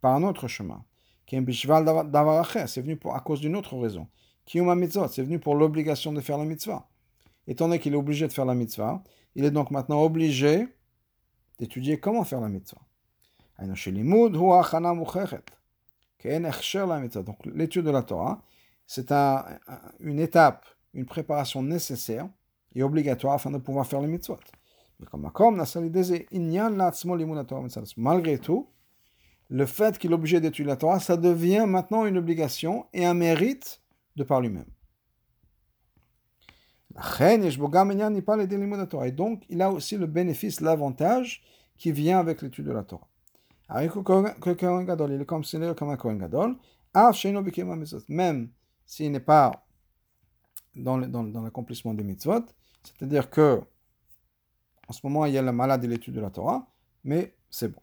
[0.00, 0.84] par un autre chemin,
[1.26, 4.08] c'est venu pour, à cause d'une autre raison,
[4.46, 6.88] c'est venu pour l'obligation de faire la mitzvah.
[7.46, 9.02] Étant donné qu'il est obligé de faire la mitzvah,
[9.34, 10.68] il est donc maintenant obligé
[11.58, 12.80] d'étudier comment faire la mitzvah.
[17.22, 18.42] Donc l'étude de la Torah,
[18.86, 19.44] c'est un,
[20.00, 22.28] une étape, une préparation nécessaire
[22.74, 24.38] et obligatoire afin de pouvoir faire les mitzvot.
[27.96, 28.68] Malgré tout,
[29.54, 33.14] le fait qu'il est obligé d'étudier la Torah, ça devient maintenant une obligation et un
[33.14, 33.80] mérite
[34.16, 34.66] de par lui-même.
[37.20, 41.44] Et donc, il a aussi le bénéfice, l'avantage
[41.78, 43.06] qui vient avec l'étude de la Torah.
[43.76, 46.58] Il est comme un Kohen
[48.08, 48.50] même
[48.86, 49.64] s'il n'est pas
[50.74, 52.44] dans, l'accomplissement des mitzvot,
[52.82, 53.62] c'est-à-dire que
[54.88, 56.66] en ce moment, il y a la malade de l'étude de la Torah,
[57.04, 57.80] mais c'est bon.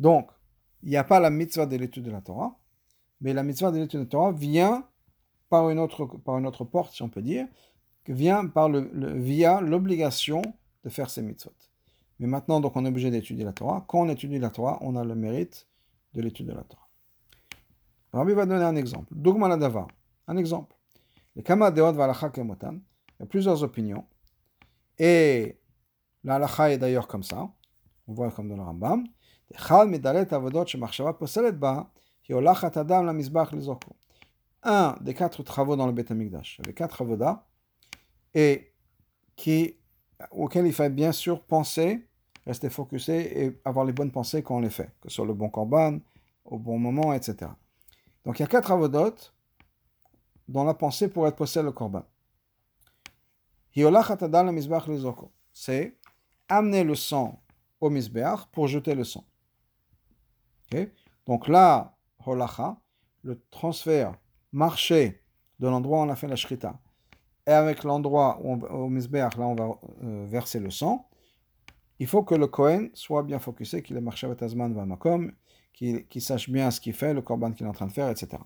[0.00, 0.30] Donc,
[0.82, 2.58] il n'y a pas la mitzvah de l'étude de la Torah,
[3.20, 4.88] mais la mitzvah de l'étude de la Torah vient
[5.50, 7.46] par une autre, porte, si on peut dire,
[8.08, 8.80] vient par le,
[9.18, 10.40] via l'obligation
[10.84, 11.52] de faire ces mitzvot.
[12.18, 13.84] Mais maintenant, donc, on est obligé d'étudier la Torah.
[13.86, 15.68] Quand on étudie la Torah, on a le mérite
[16.14, 16.88] de l'étude de la Torah.
[18.12, 19.12] Rabbi va donner un exemple.
[19.14, 19.86] Dogma Dava,
[20.26, 20.74] un exemple.
[21.36, 21.92] Les Kama Deot
[22.32, 24.04] Kemotan, il y a plusieurs opinions.
[24.98, 25.60] Et
[26.24, 27.48] la halakha est d'ailleurs comme ça.
[28.08, 29.04] On voit comme dans le Rambam.
[34.62, 37.44] Un des quatre travaux dans le Beth Amikdash, avec quatre avodas,
[38.34, 38.72] et
[39.36, 39.76] qui,
[40.30, 42.06] auxquels il faut bien sûr penser,
[42.46, 45.34] rester focusé et avoir les bonnes pensées quand on les fait, que ce soit le
[45.34, 45.98] bon korban,
[46.44, 47.50] au bon moment, etc.
[48.24, 49.34] Donc il y a quatre avodotes
[50.48, 52.04] dont la pensée pour être possède le korban.
[55.52, 55.96] C'est
[56.48, 57.42] amener le sang
[57.80, 59.24] au misbeach pour jeter le sang.
[61.26, 62.76] Donc là, holacha,
[63.22, 64.14] le transfert,
[64.52, 65.22] marcher
[65.58, 66.80] de l'endroit où on a fait la shrita,
[67.46, 69.70] et avec l'endroit au misbeach, là on va
[70.04, 71.08] euh, verser le sang,
[71.98, 75.32] il faut que le Kohen soit bien focusé, qu'il ait marché avec Azman Vamakom,
[75.72, 78.38] qu'il sache bien ce qu'il fait, le korban qu'il est en train de faire, etc.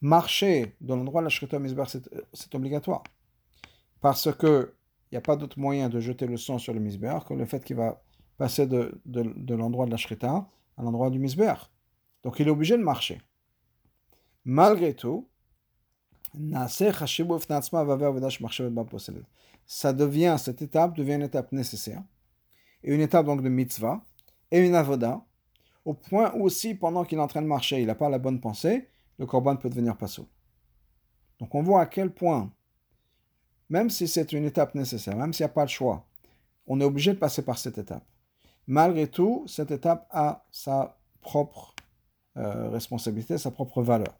[0.00, 3.02] Marcher dans l'endroit de la Shrita Mizbar, c'est obligatoire.
[4.00, 4.68] Parce qu'il
[5.16, 7.64] n'y a pas d'autre moyen de jeter le sang sur le Mizbar que le fait
[7.64, 8.02] qu'il va
[8.38, 11.70] passer de, de, l'endroit de la Shrita à l'endroit du Mizbar.
[12.22, 13.20] Donc il est obligé de marcher.
[14.44, 15.28] Malgré tout,
[19.66, 22.02] ça devient, cette étape devient une étape nécessaire,
[22.84, 24.04] et une étape donc de mitzvah,
[24.50, 25.24] et une avoda,
[25.84, 28.18] au point où aussi, pendant qu'il est en train de marcher, il n'a pas la
[28.18, 30.28] bonne pensée, le korban peut devenir passo.
[31.38, 32.52] Donc on voit à quel point,
[33.68, 36.06] même si c'est une étape nécessaire, même s'il n'y a pas de choix,
[36.66, 38.04] on est obligé de passer par cette étape.
[38.66, 41.74] Malgré tout, cette étape a sa propre
[42.36, 44.14] euh, responsabilité, sa propre valeur.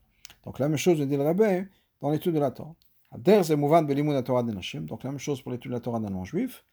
[0.44, 1.66] Donc la même chose, dit le rabbin,
[2.00, 2.74] dans l'étude de la Torah.
[3.12, 6.64] Donc la même chose pour l'étude de la Torah d'un non-juif.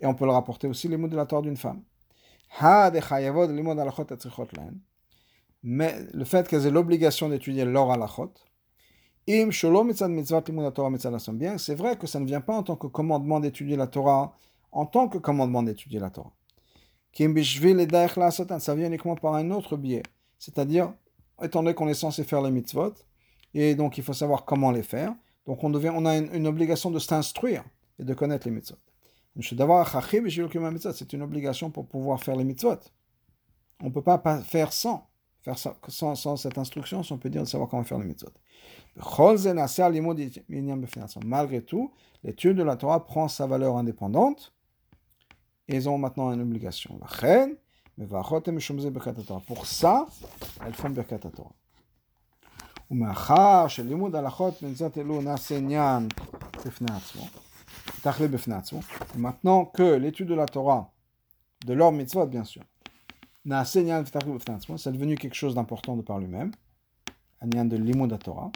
[0.00, 1.82] Et on peut le rapporter aussi mots de la Torah d'une femme.
[5.62, 8.34] Mais le fait qu'elles aient l'obligation d'étudier leur halachot,
[9.26, 9.36] c'est
[11.74, 14.34] vrai que ça ne vient pas en tant que commandement d'étudier la Torah,
[14.72, 16.32] en tant que commandement d'étudier la Torah.
[17.14, 20.02] Ça vient uniquement par un autre biais.
[20.38, 20.92] C'est-à-dire,
[21.40, 22.94] étant donné qu'on est censé faire les mitzvot,
[23.54, 25.14] et donc il faut savoir comment les faire.
[25.46, 27.62] Donc on, devient, on a une, obligation de s'instruire
[27.98, 28.78] et de connaître les mitzvot.
[29.40, 32.78] C'est une obligation pour pouvoir faire les mitzvot.
[33.80, 37.29] On ne peut pas faire sans faire ça, sans, sans cette instruction, si on peut
[37.29, 38.31] dire de savoir comment faire les mitzvot.
[41.25, 41.91] Malgré tout,
[42.23, 44.53] l'étude de la Torah prend sa valeur indépendante
[45.67, 46.97] et ils ont maintenant une obligation.
[46.99, 47.55] La reine,
[49.47, 50.05] pour ça,
[50.65, 51.53] elles font Birkat Torah.
[52.91, 56.07] ומאחר שלימוד הלכות מצוות אלו נעשה עניין
[56.65, 57.25] בפני עצמו,
[58.01, 58.79] תכלי בפני עצמו,
[59.15, 60.91] maintenant que l'étude de la Torah,
[61.65, 62.63] de leur mitzvot bien sûr,
[63.44, 66.52] c'est devenu quelque chose d'important de par lui-même,
[67.42, 68.50] de l'immonda Torah.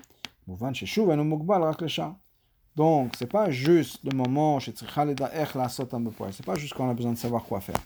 [2.76, 4.86] Donc, c'est pas juste le moment chez C'est
[6.46, 7.80] pas juste quand on a besoin de savoir quoi faire.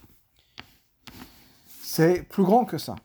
[1.82, 2.96] C'est plus grand que ça.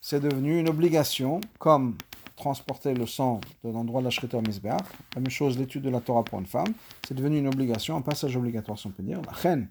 [0.00, 1.96] C'est devenu une obligation, comme
[2.36, 4.80] transporter le sang de l'endroit de la Shreter Mizbeach.
[5.14, 6.72] La même chose, l'étude de la Torah pour une femme.
[7.06, 9.20] C'est devenu une obligation, un passage obligatoire, si on peut dire.
[9.22, 9.68] La reine.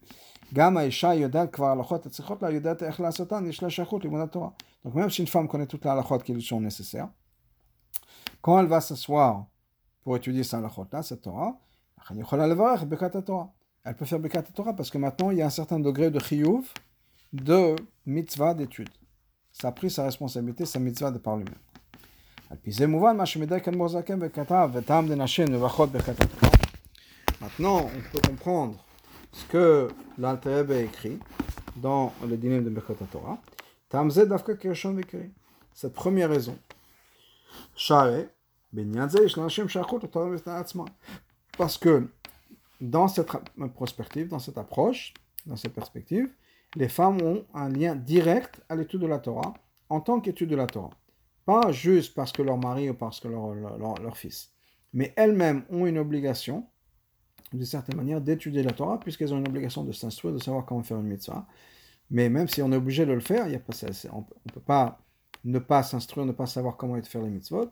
[4.84, 7.10] Donc même si une femme connaît toutes les halachot qui lui sont nécessaires,
[8.42, 9.46] quand elle va s'asseoir
[10.04, 11.58] pour étudier sa halachot là, cette Torah,
[12.10, 16.20] elle peut faire Bekat Torah parce que maintenant il y a un certain degré de
[16.20, 16.72] chiyuv,
[17.34, 18.90] de mitzvah d'étude.
[19.52, 21.56] Ça a pris sa responsabilité, sa mitzvah de par lui-même.
[27.42, 28.87] Maintenant, on peut comprendre
[29.32, 29.88] ce que
[30.18, 31.20] l'Alter a écrit
[31.76, 33.38] dans le dîner de Birkat Torah.
[35.74, 36.58] Cette première raison.
[41.58, 42.08] Parce que
[42.82, 43.32] dans cette
[43.78, 45.14] perspective, dans cette approche,
[45.46, 46.30] dans cette perspective,
[46.76, 49.54] les femmes ont un lien direct à l'étude de la Torah
[49.90, 50.92] en tant qu'étude de la Torah.
[51.46, 54.52] Pas juste parce que leur mari ou parce que leur, leur, fils.
[54.94, 56.68] Mais elles-mêmes ont une obligation,
[57.54, 60.84] d'une certaine manière, d'étudier la Torah, puisqu'elles ont une obligation de s'instruire, de savoir comment
[60.84, 61.48] faire une mitzvah.
[62.10, 63.74] Mais même si on est obligé de le faire, y a pas,
[64.12, 65.00] on ne peut pas
[65.44, 67.70] ne pas s'instruire, ne pas savoir comment faire les mitzvot.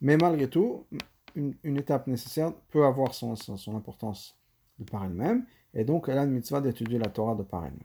[0.00, 0.86] Mais malgré tout,
[1.34, 4.36] une, étape nécessaire peut avoir son, son, importance
[4.78, 5.46] de par elle-même.
[5.74, 7.80] Et donc, elle a une mitzvah d'étudier la Torah de par elle-même.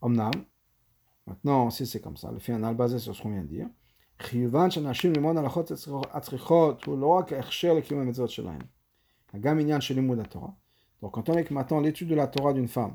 [0.00, 0.32] Omnam,
[1.26, 3.68] maintenant, si c'est comme ça, le fait un basé sur ce qu'on vient de dire,
[9.34, 12.94] Donc quand on est maintenant l'étude de la Torah d'une femme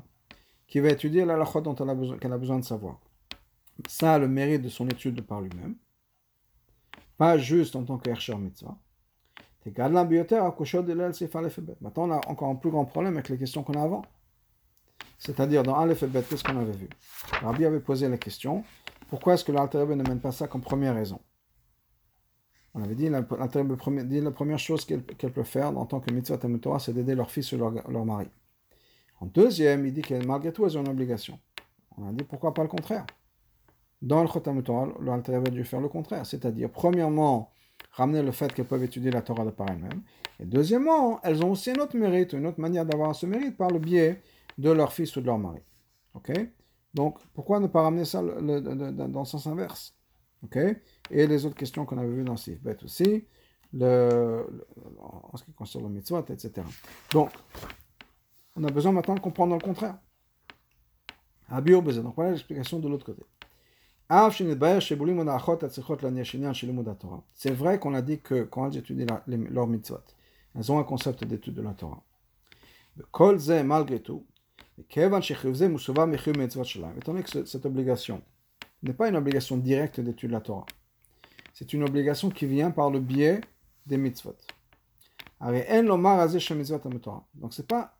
[0.66, 2.98] qui va étudier la lachot dont elle a, besoin, qu'elle a besoin de savoir,
[3.88, 5.76] ça a le mérite de son étude par lui-même,
[7.16, 8.76] pas juste en tant qu'Ersher Mitzvah.
[11.80, 14.02] Maintenant, on a encore un plus grand problème avec les questions qu'on a avant.
[15.18, 16.88] C'est-à-dire, dans Aleph qu'est-ce qu'on avait vu?
[17.42, 18.62] Rabbi avait posé la question
[19.08, 21.20] pourquoi est-ce que l'Alter ne mène pas ça comme première raison?
[22.76, 26.78] On avait dit, dit la première chose qu'elle peut faire en tant que mitzvah Torah,
[26.78, 28.28] c'est d'aider leur fils ou leur, mari.
[29.20, 31.38] En deuxième, il dit que malgré tout, elles ont une obligation.
[31.96, 33.06] On a dit pourquoi pas le contraire?
[34.02, 37.50] Dans le Chotam Torah, l'Alter a dû faire le contraire, c'est-à-dire, premièrement,
[37.92, 40.02] ramener le fait qu'elles peuvent étudier la Torah de par elles-mêmes,
[40.38, 43.70] et deuxièmement, elles ont aussi un autre mérite, une autre manière d'avoir ce mérite par
[43.70, 44.20] le biais
[44.58, 45.62] de leur fils ou de leur mari.
[46.12, 46.30] Ok?
[46.92, 49.95] Donc, pourquoi ne pas ramener ça dans le sens inverse?
[50.44, 50.56] Ok?
[51.10, 53.24] Et les autres questions qu'on avait vues dans Sif Bet aussi,
[53.80, 56.62] en ce qui concerne le mitzvot, etc.
[57.12, 57.30] Donc,
[58.54, 59.98] on a besoin maintenant de comprendre le contraire.
[61.50, 63.22] Donc, voilà l'explication de l'autre côté.
[67.34, 69.98] C'est vrai qu'on a dit que quand elles étudient leur mitzvot,
[70.54, 72.02] elles ont un concept d'étude de la Torah.
[73.64, 74.24] Malgré tout,
[74.78, 75.20] Étant
[77.06, 78.22] donné que cette obligation
[78.82, 80.66] n'est pas une obligation directe d'étudier la Torah,
[81.52, 83.40] c'est une obligation qui vient par le biais
[83.86, 84.36] des mitzvot.
[87.34, 87.98] Donc c'est pas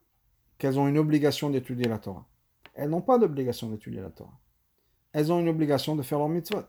[0.58, 2.26] qu'elles ont une obligation d'étudier la Torah.
[2.74, 4.38] Elles n'ont pas d'obligation d'étudier la Torah.
[5.12, 6.66] Elles ont une obligation de faire leur mitzvot.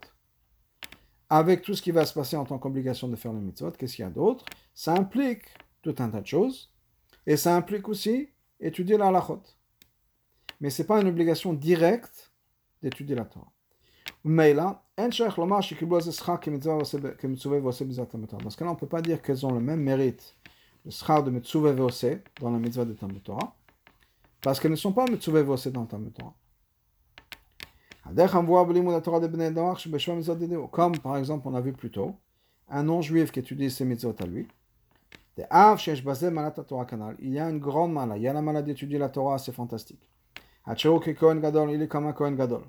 [1.30, 3.96] Avec tout ce qui va se passer en tant qu'obligation de faire le mitzvot, qu'est-ce
[3.98, 4.46] qu'il y a d'autre?
[4.74, 5.44] Ça implique
[5.82, 6.72] tout un tas de choses.
[7.26, 9.44] Et ça implique aussi étudier la halachot
[10.60, 12.32] mais ce n'est pas une obligation directe
[12.82, 13.52] d'étudier la Torah.
[14.28, 15.38] Dans ce
[18.58, 20.36] cas-là, on ne peut pas dire qu'elles ont le même mérite,
[20.84, 23.56] le schar de Metsuve Veose dans la mitzvah de Talmud Torah,
[24.42, 26.34] parce qu'elles ne sont pas Metsuve Veose dans Torah.
[30.72, 32.16] Comme par exemple, on a vu plus tôt,
[32.70, 34.48] un non-juif qui étudie ses mitzvot à lui,
[35.38, 35.46] il
[37.34, 40.10] y a une grande maladie, il y a la maladie d'étudier la Torah, c'est fantastique.
[40.68, 42.64] Il est comme un Kohen Gadol.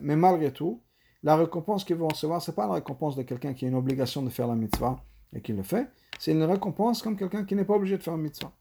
[0.00, 0.82] Mais malgré tout,
[1.22, 3.74] la récompense qu'ils vont recevoir, ce n'est pas la récompense de quelqu'un qui a une
[3.74, 7.54] obligation de faire la mitzvah et qui le fait, c'est une récompense comme quelqu'un qui
[7.54, 8.52] n'est pas obligé de faire la mitzvah,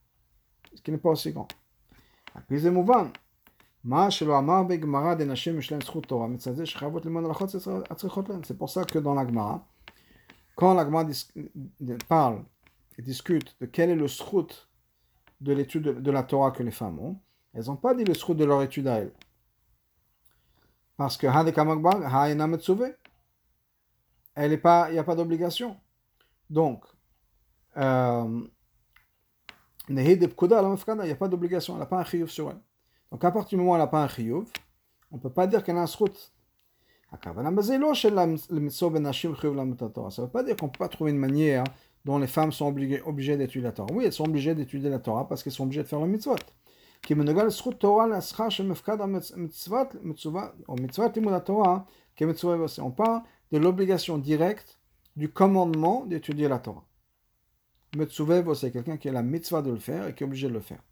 [0.73, 1.47] ce qui n'est pas aussi grand.
[2.49, 2.71] C'est
[8.57, 9.65] pour ça que dans la Gemara,
[10.55, 11.05] quand la Gemara
[12.07, 12.43] parle
[12.97, 14.67] et discute de quel est le srout
[15.41, 17.19] de l'étude de, la Torah que les femmes ont,
[17.53, 19.13] elles n'ont pas dit le srout de leur étude à elles.
[20.95, 21.27] Parce que
[24.35, 25.77] elle est pas, il n'y a pas d'obligation.
[26.49, 26.83] Donc,
[27.77, 28.41] euh,
[29.89, 32.59] il n'y a pas d'obligation, elle n'a pas un chiyuv sur elle.
[33.11, 34.45] Donc à partir du moment où elle n'a pas un chiyuv,
[35.11, 36.33] on ne peut pas dire qu'elle a un srout.
[37.09, 37.43] Ça ne veut
[40.29, 41.63] pas dire qu'on ne peut pas trouver une manière
[42.06, 43.92] dont les femmes sont obligées, obligées d'étudier la Torah.
[43.92, 46.36] Oui, elles sont obligées d'étudier la Torah parce qu'elles sont obligées de faire le mitzvot.
[47.02, 49.96] כי מנוגע לזכות תורה להשכר שמפקד המצוות,
[50.68, 51.78] או מצוות לימוד התורה
[52.16, 52.82] כמצווה ועושה.
[52.82, 54.78] On parle de l'obligation directe
[55.16, 56.84] du commandement d'étudier la Torah.
[57.96, 60.54] Metsuve, c'est quelqu'un qui a la mitzvah de le faire et qui est obligé de
[60.54, 60.82] le faire.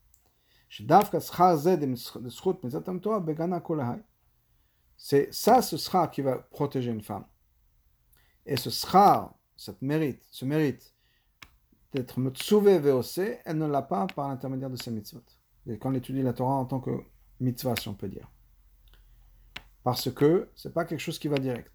[4.97, 7.25] C'est ça, ce sera qui va protéger une femme.
[8.45, 10.93] Et ce sera, cette mérite, ce mérite
[11.96, 15.24] d'être Metsuve veose, elle ne l'a pas par l'intermédiaire de ses mitzvot.
[15.80, 16.92] Quand on étudie la Torah en tant que
[17.40, 18.30] mitzvah, si on peut dire.
[19.84, 21.72] Parce que c'est pas quelque chose qui va direct.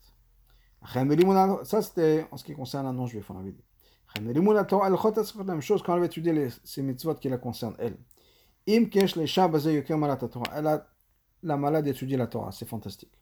[1.64, 3.64] Ça, c'était en ce qui concerne un non-juif, on avait dit.
[4.16, 4.22] La
[5.44, 7.96] même chose quand elle va étudier les, ces mitzvot qui la concernent, elle.
[8.66, 8.88] Elle
[10.66, 10.86] a
[11.42, 13.12] la malade d'étudier la Torah, c'est fantastique.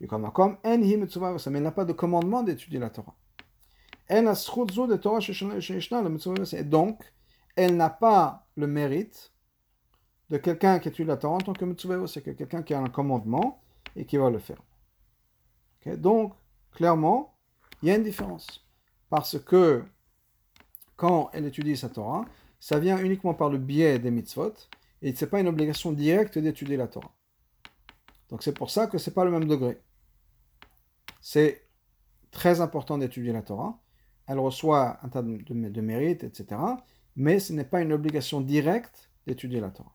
[0.00, 3.14] Mais elle n'a pas de commandement d'étudier la Torah.
[6.64, 7.02] Donc,
[7.56, 9.32] elle n'a pas le mérite
[10.30, 12.80] de quelqu'un qui étudie la Torah en tant que mitzvah, c'est que quelqu'un qui a
[12.80, 13.62] un commandement
[13.96, 14.62] et qui va le faire.
[15.96, 16.34] Donc,
[16.72, 17.36] clairement,
[17.82, 18.66] il y a une différence.
[19.10, 19.84] Parce que
[20.96, 22.24] quand elle étudie sa Torah,
[22.58, 24.54] ça vient uniquement par le biais des mitzvot,
[25.02, 27.12] et ce n'est pas une obligation directe d'étudier la Torah.
[28.30, 29.80] Donc c'est pour ça que ce n'est pas le même degré.
[31.20, 31.68] C'est
[32.30, 33.78] très important d'étudier la Torah.
[34.26, 36.60] Elle reçoit un tas de, de mérites, etc.
[37.16, 39.94] Mais ce n'est pas une obligation directe d'étudier la Torah.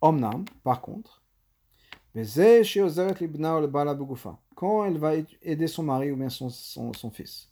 [0.00, 1.22] Omnam, par contre,
[4.54, 7.50] quand elle va aider son mari ou bien son, fils,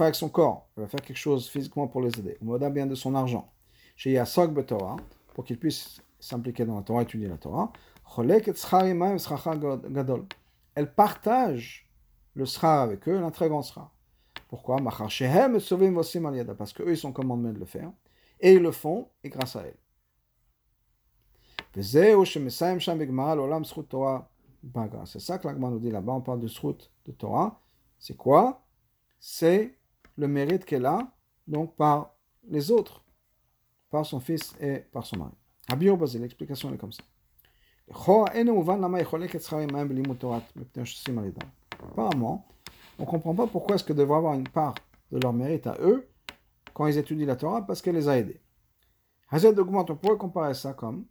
[0.00, 2.94] avec son corps, elle va faire quelque chose physiquement pour les aider, ou bien de
[2.96, 3.52] son argent,
[3.94, 4.20] chez
[5.34, 7.72] pour qu'il puisse s'impliquer dans la Torah, étudier la Torah,
[10.74, 11.88] elle partage
[12.34, 13.92] le sra avec eux, un très grand sra.
[14.50, 14.78] Pourquoi?
[16.58, 17.92] Parce qu'eux, ils sont commandés de le faire,
[18.40, 19.76] et ils le font, et grâce à elle.
[25.06, 27.60] C'est ça que l'Agma nous dit là-bas, on parle de Srut de Torah.
[28.00, 28.66] C'est quoi?
[29.20, 29.78] C'est
[30.16, 32.16] le mérite qu'elle a, donc par
[32.48, 33.04] les autres,
[33.88, 35.30] par son fils et par son mari.
[36.18, 37.04] l'explication est comme ça.
[41.92, 42.48] Apparemment,
[43.00, 44.74] on ne comprend pas pourquoi est-ce que devrait avoir une part
[45.10, 46.06] de leur mérite à eux
[46.74, 48.40] quand ils étudient la Torah parce qu'elle les a aidés.
[49.32, 51.06] On pourrait comparer ça comme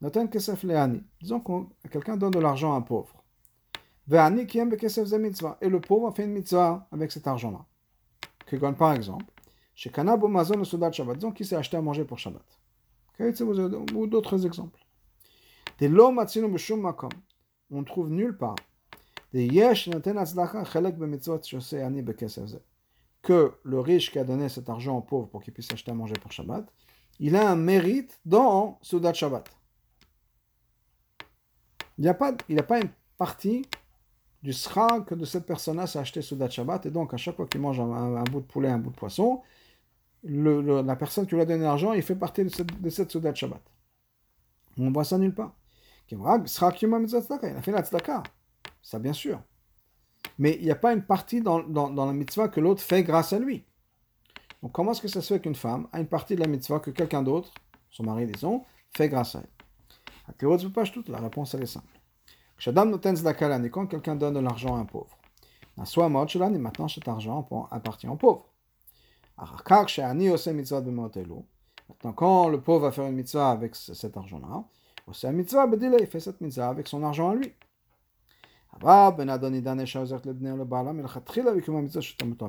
[0.00, 3.22] Disons que quelqu'un donne de l'argent à un pauvre.
[4.10, 7.64] Et le pauvre fait une mitzvah avec cet argent-là.
[8.72, 9.26] Par exemple,
[9.74, 12.42] chez Kanab Mazon le Soudat Shabbat, disons qu'il s'est acheté à manger pour Shabbat.
[13.94, 14.80] Ou d'autres exemples.
[15.78, 16.24] Des l'homme
[17.70, 18.56] on ne trouve nulle part.
[23.22, 25.94] Que le riche qui a donné cet argent au pauvre pour qu'il puisse acheter à
[25.94, 26.64] manger pour Shabbat,
[27.18, 29.48] il a un mérite dans Soudat Shabbat.
[31.98, 33.66] Il n'y a, pas, a pas une partie
[34.42, 37.46] du sra que de cette personne-là s'est acheté Soudat Shabbat, et donc à chaque fois
[37.46, 39.42] qu'il mange un, bout de poulet, un bout de poisson,
[40.22, 43.34] la personne qui lui a donné l'argent, il fait partie de cette, de cette Soudat
[43.34, 43.62] Shabbat.
[44.78, 45.54] On ne voit ça nulle part.
[46.10, 46.44] Il a
[47.62, 48.22] fait la tzedaka,
[48.84, 49.40] ça bien sûr.
[50.38, 53.32] Mais il n'y a pas une partie dans, dans, la mitzvah que l'autre fait grâce
[53.32, 53.64] à lui.
[54.62, 56.78] Donc comment est-ce que ça se fait qu'une femme a une partie de la mitzvah
[56.80, 57.52] que quelqu'un d'autre,
[57.90, 58.64] son mari disons,
[58.96, 59.48] fait grâce à elle?
[61.08, 61.86] La réponse elle est simple.
[63.70, 65.18] Quand quelqu'un donne de l'argent à un pauvre,
[65.76, 68.46] maintenant cet argent appartient au pauvre.
[71.88, 74.64] Maintenant, quand le pauvre va faire une mitzvah avec cet argent-là,
[75.08, 77.52] il fait cette mitzvah avec son argent à lui.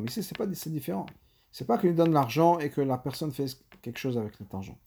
[0.08, 1.06] Ici, c'est pas c'est différent.
[1.52, 3.46] C'est pas qu'il donne l'argent et que la personne fait
[3.82, 4.78] quelque chose avec cet argent.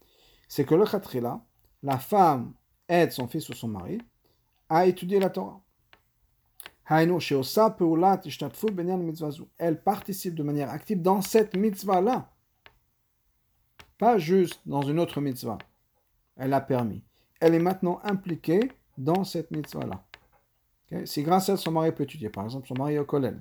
[0.48, 1.40] C'est que le khatrila,
[1.82, 2.52] la femme
[2.88, 4.00] aide son fils ou son mari
[4.68, 5.60] à étudier la Torah.
[9.58, 12.30] Elle participe de manière active dans cette mitzvah-là.
[13.98, 15.58] Pas juste dans une autre mitzvah.
[16.36, 17.02] Elle a permis.
[17.40, 20.07] Elle est maintenant impliquée dans cette mitzvah-là.
[21.04, 23.36] Si grâce à elle, son mari peut étudier, par exemple, son mari est au collège,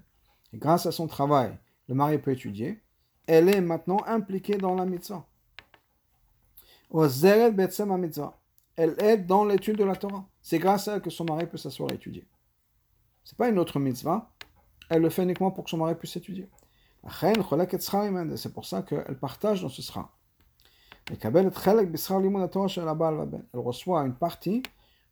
[0.53, 2.81] et grâce à son travail, le mari peut étudier,
[3.25, 5.25] elle est maintenant impliquée dans la mitzvah.
[8.75, 10.25] Elle aide dans l'étude de la Torah.
[10.41, 12.25] C'est grâce à elle que son mari peut s'asseoir et étudier.
[13.23, 14.31] Ce n'est pas une autre mitzvah.
[14.89, 16.47] Elle le fait uniquement pour que son mari puisse étudier.
[17.19, 20.13] C'est pour ça qu'elle partage dans ce sera.
[21.09, 21.37] Elle
[23.53, 24.63] reçoit une partie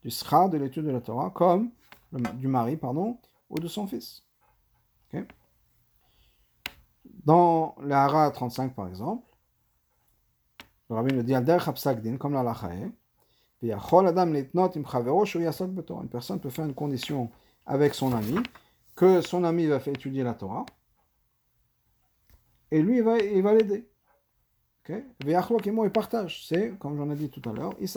[0.03, 1.71] du sera de l'étude de la Torah, comme
[2.11, 4.23] du mari, pardon, ou de son fils.
[7.25, 9.25] Dans la Hara 35, par exemple,
[10.89, 12.91] le rabbin le dit comme la Lachae,
[16.01, 17.31] une personne peut faire une condition
[17.65, 18.37] avec son ami,
[18.95, 20.65] que son ami va faire étudier la Torah,
[22.71, 23.87] et lui, il va il va l'aider.
[24.83, 25.03] Okay?
[25.25, 26.45] il partage.
[26.47, 27.87] C'est, comme j'en ai dit tout à l'heure, et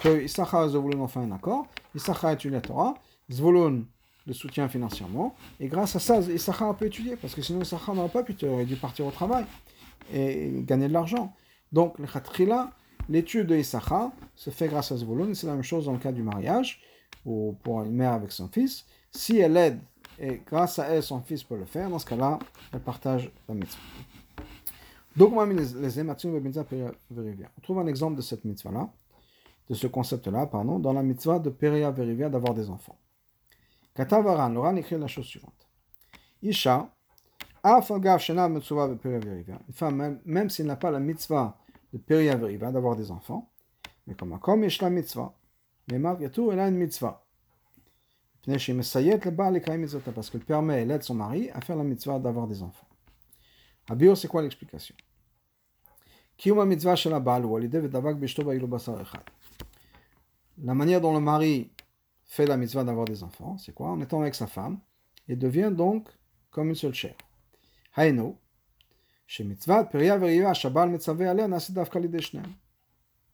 [0.00, 2.94] que Issachar et Zevulun ont fait un accord, Issachar étudie la Torah,
[3.30, 3.84] Zvulun
[4.26, 8.08] le soutient financièrement, et grâce à ça, Issachar peut étudier, parce que sinon Issachar n'aurait
[8.08, 9.44] pas pu, aurait dû partir au travail
[10.12, 11.34] et gagner de l'argent.
[11.72, 12.70] Donc, le khatrila,
[13.08, 16.12] l'étude de Issachar se fait grâce à Zvulun, c'est la même chose dans le cas
[16.12, 16.80] du mariage,
[17.24, 18.84] ou pour une mère avec son fils.
[19.10, 19.80] Si elle aide,
[20.18, 22.38] et grâce à elle, son fils peut le faire, dans ce cas-là,
[22.72, 23.80] elle partage la mitzvah.
[25.16, 25.46] Donc, on
[27.62, 28.88] trouve un exemple de cette mitzvah-là,
[29.68, 32.98] de ce concept-là, pardon, dans la mitzvah de Peria Verivia d'avoir des enfants.
[33.94, 35.68] Katavaran, l'Oran écrit la chose suivante.
[36.42, 36.90] Isha,
[37.64, 38.60] une
[39.72, 41.56] femme, même, s'il n'a pas la mitzvah
[41.92, 43.50] de Peria Verivia d'avoir des enfants,
[44.06, 45.34] mais comme comme la mitzvah,
[45.90, 47.24] mais malgré tout, elle a une mitzvah.
[50.14, 52.88] Parce qu'elle permet, elle aide son mari à faire la mitzvah d'avoir des enfants.
[53.88, 54.96] Abio, c'est quoi l'explication?
[60.64, 61.72] La manière dont le mari
[62.24, 63.88] fait la mitzvah d'avoir des enfants, c'est quoi?
[63.88, 64.78] En étant avec sa femme,
[65.26, 66.08] il devient donc
[66.50, 67.16] comme une seule chair.
[67.96, 68.38] Haino,
[69.26, 72.46] chez mitzvah, peria veriva, shabal mitzvah alea, nasid afkali deshnem.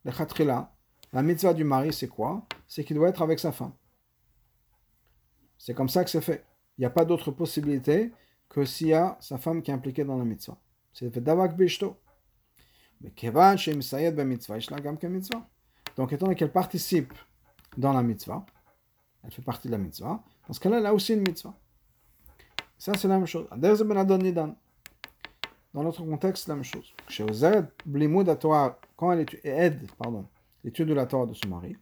[0.05, 0.73] Le chatrila,
[1.13, 2.47] la mitzvah du mari, c'est quoi?
[2.67, 3.73] C'est qu'il doit être avec sa femme.
[5.59, 6.47] C'est comme ça que c'est fait.
[6.79, 8.11] Il n'y a pas d'autre possibilité
[8.49, 10.57] que s'il y a sa femme qui est impliquée dans la mitzvah.
[10.95, 11.97] C'est fait davak bishto.
[13.03, 15.47] Mais kevan shem sayed ben mitzvah, mitzvah.
[15.99, 17.13] Donc étant donné qu'elle participe
[17.77, 18.47] dans la mitzvah,
[19.25, 21.53] elle fait partie de la mitzvah, dans ce cas-là, elle a aussi une mitzvah.
[22.79, 23.49] Ça, c'est la même chose.
[23.51, 23.77] Ben
[25.75, 26.95] dans notre contexte, c'est la même chose.
[27.09, 27.27] Chez
[28.97, 29.91] quand elle aide
[30.65, 31.77] l'étude de la Torah de son mari,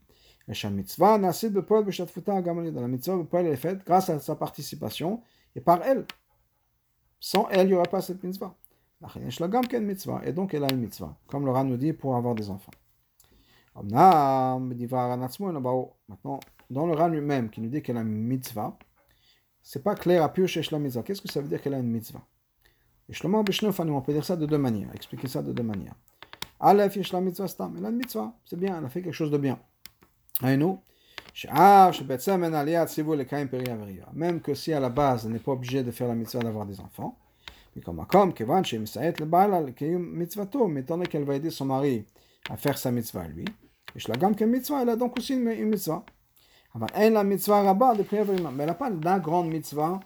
[0.48, 5.22] Beshatfuta Gamalid, la mitzvah Bepol est faite grâce à sa participation
[5.54, 6.06] et par elle.
[7.20, 8.56] Sans elle, il n'y aurait pas cette mitzvah.
[10.24, 12.72] Et donc, elle a une mitzvah, comme le Ran nous dit, pour avoir des enfants.
[13.82, 14.58] Maintenant,
[16.70, 18.76] dans le Ran lui-même, qui nous dit qu'elle a une mitzvah,
[19.62, 21.02] c'est pas clair à plus la mitzvah.
[21.02, 22.22] Qu'est-ce que ça veut dire qu'elle a une mitzvah?
[23.08, 23.44] Et on
[24.02, 25.94] peut dire ça de deux manières, expliquer ça de deux manières.
[26.58, 27.74] Aleph, la mitzvah stam.
[27.76, 29.58] Elle a une mitzvah, c'est bien, elle a fait quelque chose de bien.
[34.14, 36.64] Même que si à la base, elle n'est pas obligée de faire la mitzvah d'avoir
[36.66, 37.18] des enfants,
[37.74, 37.96] mais comme
[40.68, 42.06] mais étant donné qu'elle va aider son mari
[42.48, 43.44] à faire sa mitzvah lui,
[43.96, 46.04] elle a donc aussi une, mitzvah.
[46.94, 50.00] Elle a la mitzvah rabat de prière mais elle n'a pas la grande mitzvah,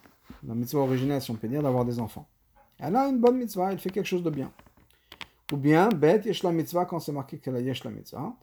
[0.46, 2.28] la mitzvah originelle, si on peut dire, d'avoir des enfants.
[2.78, 4.50] Elle a une bonne mitzvah, elle fait quelque chose de bien.
[5.52, 8.34] Ou bien, bête, yesh la mitzvah, quand c'est marqué qu'elle a yesh la mitzvah,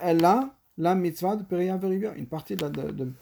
[0.00, 3.12] elle a la mitzvah de Verivia, une partie de, de, de.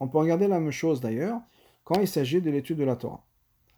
[0.00, 1.40] On peut regarder la même chose d'ailleurs
[1.84, 3.25] quand il s'agit de l'étude de la Torah.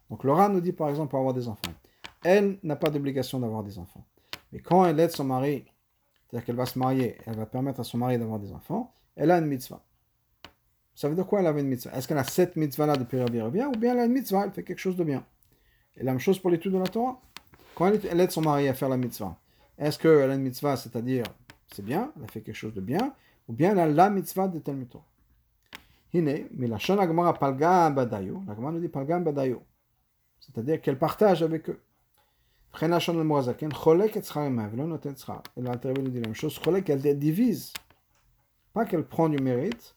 [0.09, 1.73] Donc Laura nous dit par exemple pour avoir des enfants.
[2.23, 4.05] Elle n'a pas d'obligation d'avoir des enfants.
[4.51, 5.65] Mais quand elle aide son mari,
[6.27, 9.31] c'est-à-dire qu'elle va se marier, elle va permettre à son mari d'avoir des enfants, elle
[9.31, 9.83] a une mitzvah.
[10.95, 11.95] Ça veut dire quoi elle a une mitzvah?
[11.95, 14.63] Est-ce qu'elle a cette mitzvah-là de Peria ou bien elle a une mitzvah, elle fait
[14.63, 15.23] quelque chose de bien?
[15.95, 17.21] Et la même chose pour l'étude de la Torah.
[17.75, 19.37] Quand elle aide son mari à faire la mitzvah,
[19.77, 21.23] est-ce qu'elle a une mitzvah, c'est-à-dire
[21.73, 23.13] c'est bien, elle a fait quelque chose de bien,
[23.47, 25.05] ou bien elle a la mitzvah de Talmud Torah?
[26.13, 29.61] Hine, milachon agmara palgam badayo, l'agmara nous dit palgam badayo,
[30.39, 31.79] c'est-à-dire qu'elle partage avec eux.
[32.81, 32.99] Nous
[36.09, 37.73] dit la même chose, elle divise.
[38.73, 39.95] Pas qu'elle prend du mérite,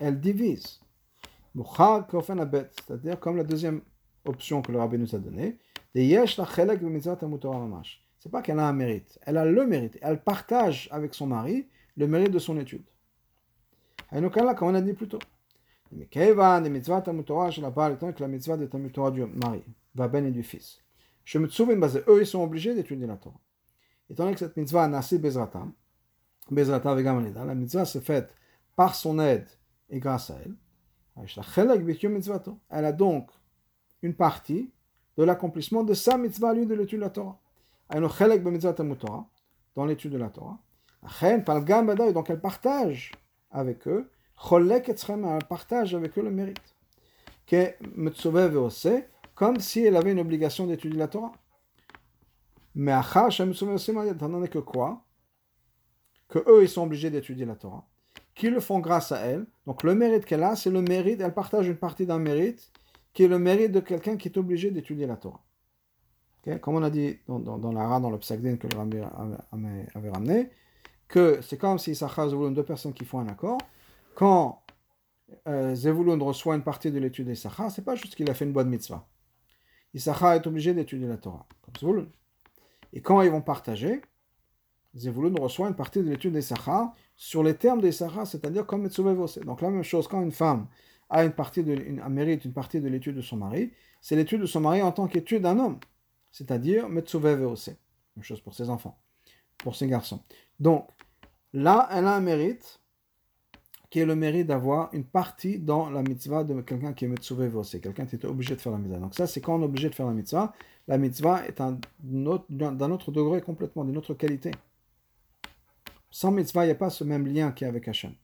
[0.00, 0.80] elle divise.
[1.54, 3.80] C'est-à-dire comme la deuxième
[4.24, 5.58] option que le rabbin nous a donnée,
[5.94, 6.30] c'est
[8.30, 9.98] pas qu'elle a un mérite, elle a le mérite.
[10.02, 11.66] Elle partage avec son mari
[11.96, 12.84] le mérite de son étude.
[14.12, 15.18] Et nous, comme on a dit plus tôt.
[15.92, 16.08] Mais
[16.70, 19.64] mitzvah Torah, je la parle que la mitzvah de Torah du mari,
[19.94, 20.82] va ben et du fils.
[21.24, 21.76] Je me souviens,
[22.08, 23.40] eux, ils sont obligés d'étudier la Torah.
[24.08, 25.72] Étant donné que cette mitzvah a nassé Bezratam,
[26.50, 28.34] Bezrata la mitzvah s'est faite
[28.76, 29.48] par son aide
[29.90, 30.54] et grâce à elle.
[32.68, 33.30] Elle a donc
[34.02, 34.70] une partie
[35.16, 37.40] de l'accomplissement de sa mitzvah, lui, de l'étude de la Torah.
[39.74, 40.58] Dans l'étude de la Torah.
[42.12, 43.12] Donc elle partage
[43.50, 44.10] avec eux,
[44.52, 46.58] elle partage avec eux le mérite.
[49.34, 51.32] Comme si elle avait une obligation d'étudier la Torah.
[52.74, 55.02] Mais étant donné que quoi?
[56.28, 57.86] Que eux, ils sont obligés d'étudier la Torah.
[58.34, 59.46] Qui le font grâce à elle.
[59.66, 62.70] Donc le mérite qu'elle a, c'est le mérite, elle partage une partie d'un mérite,
[63.14, 65.42] qui est le mérite de quelqu'un qui est obligé d'étudier la Torah.
[66.60, 70.10] Comme on a dit dans, dans, dans la dans le psagdin que le Rabbi avait,
[70.10, 70.50] ramené,
[71.08, 73.58] que c'est comme si et Zevulun, deux personnes qui font un accord,
[74.16, 74.64] quand
[75.46, 78.52] euh, Zevulun reçoit une partie de l'étude d'Issachar, c'est pas juste qu'il a fait une
[78.52, 79.06] bonne mitzvah.
[79.94, 82.08] Issachar est obligé d'étudier la Torah, comme Zevulun.
[82.94, 84.00] Et quand ils vont partager,
[84.96, 88.82] Zevulun reçoit une partie de l'étude des Sachar sur les termes des Sachar, c'est-à-dire comme
[88.82, 89.38] Metsuvevose.
[89.44, 90.66] Donc la même chose, quand une femme
[91.10, 94.46] a une partie une, mérite une partie de l'étude de son mari, c'est l'étude de
[94.46, 95.78] son mari en tant qu'étude d'un homme,
[96.32, 97.68] c'est-à-dire Metsuvevose.
[98.16, 98.98] Même chose pour ses enfants,
[99.58, 100.22] pour ses garçons.
[100.58, 100.88] Donc
[101.52, 102.80] là, elle a un mérite
[103.90, 107.62] qui est le mérite d'avoir une partie dans la mitzvah de quelqu'un qui est Metsuve
[107.62, 108.98] c'est quelqu'un qui est obligé de faire la mitzvah.
[108.98, 110.52] Donc ça, c'est quand on est obligé de faire la mitzvah.
[110.88, 114.50] La mitzvah est d'un autre degré complètement, d'une autre qualité.
[116.10, 118.14] Sans mitzvah, il n'y a pas ce même lien qu'il y a avec Hachem.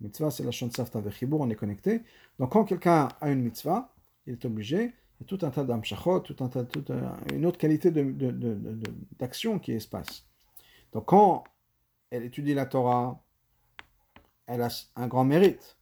[0.00, 2.02] Mitzvah, c'est la Shavta avec Chibur, on est connecté.
[2.38, 3.94] Donc quand quelqu'un a une mitzvah,
[4.26, 4.76] il est obligé,
[5.18, 6.90] il y a tout un tas d'amshachot, tout un tas, toute
[7.32, 10.26] une autre qualité d'action qui se passe.
[10.92, 11.44] Donc quand
[12.10, 13.22] elle étudie la Torah,
[14.46, 15.76] elle a un grand mérite.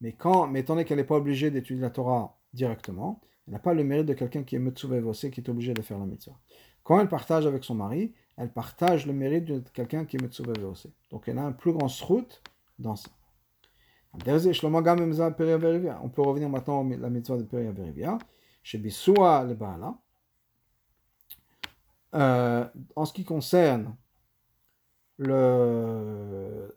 [0.00, 3.58] Mais, quand, mais étant donné qu'elle n'est pas obligée d'étudier la Torah directement, elle n'a
[3.58, 6.38] pas le mérite de quelqu'un qui est Metsuvevose, qui est obligé de faire la mitzvah.
[6.82, 10.88] Quand elle partage avec son mari, elle partage le mérite de quelqu'un qui est Metsuvevose.
[11.10, 12.42] Donc elle a un plus grand srout
[12.78, 13.10] dans ça.
[14.12, 14.32] On peut
[16.22, 18.18] revenir maintenant à la mitzvah de Peria.
[18.62, 19.98] Chez Bissoua le Baala.
[22.14, 23.94] Euh, en ce qui concerne
[25.18, 26.72] l'aide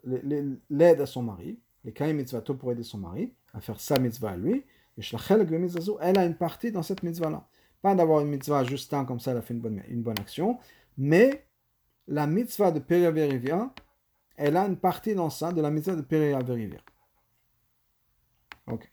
[1.00, 4.36] à son mari, les kaim mitzvato pour aider son mari à faire sa mitzvah à
[4.36, 4.64] lui,
[4.96, 7.46] elle a une partie dans cette mitzvah-là.
[7.82, 10.18] Pas d'avoir une mitzvah juste un comme ça, elle a fait une bonne, une bonne
[10.18, 10.58] action,
[10.98, 11.46] mais
[12.06, 13.72] la mitzvah de Peria Verivia,
[14.36, 16.80] elle a une partie dans ça de la mitzvah de Peria Verivia.
[18.66, 18.90] Ok.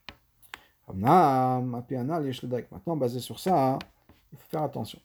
[0.93, 3.77] Maintenant, basé sur ça,
[4.31, 4.99] il faut faire attention.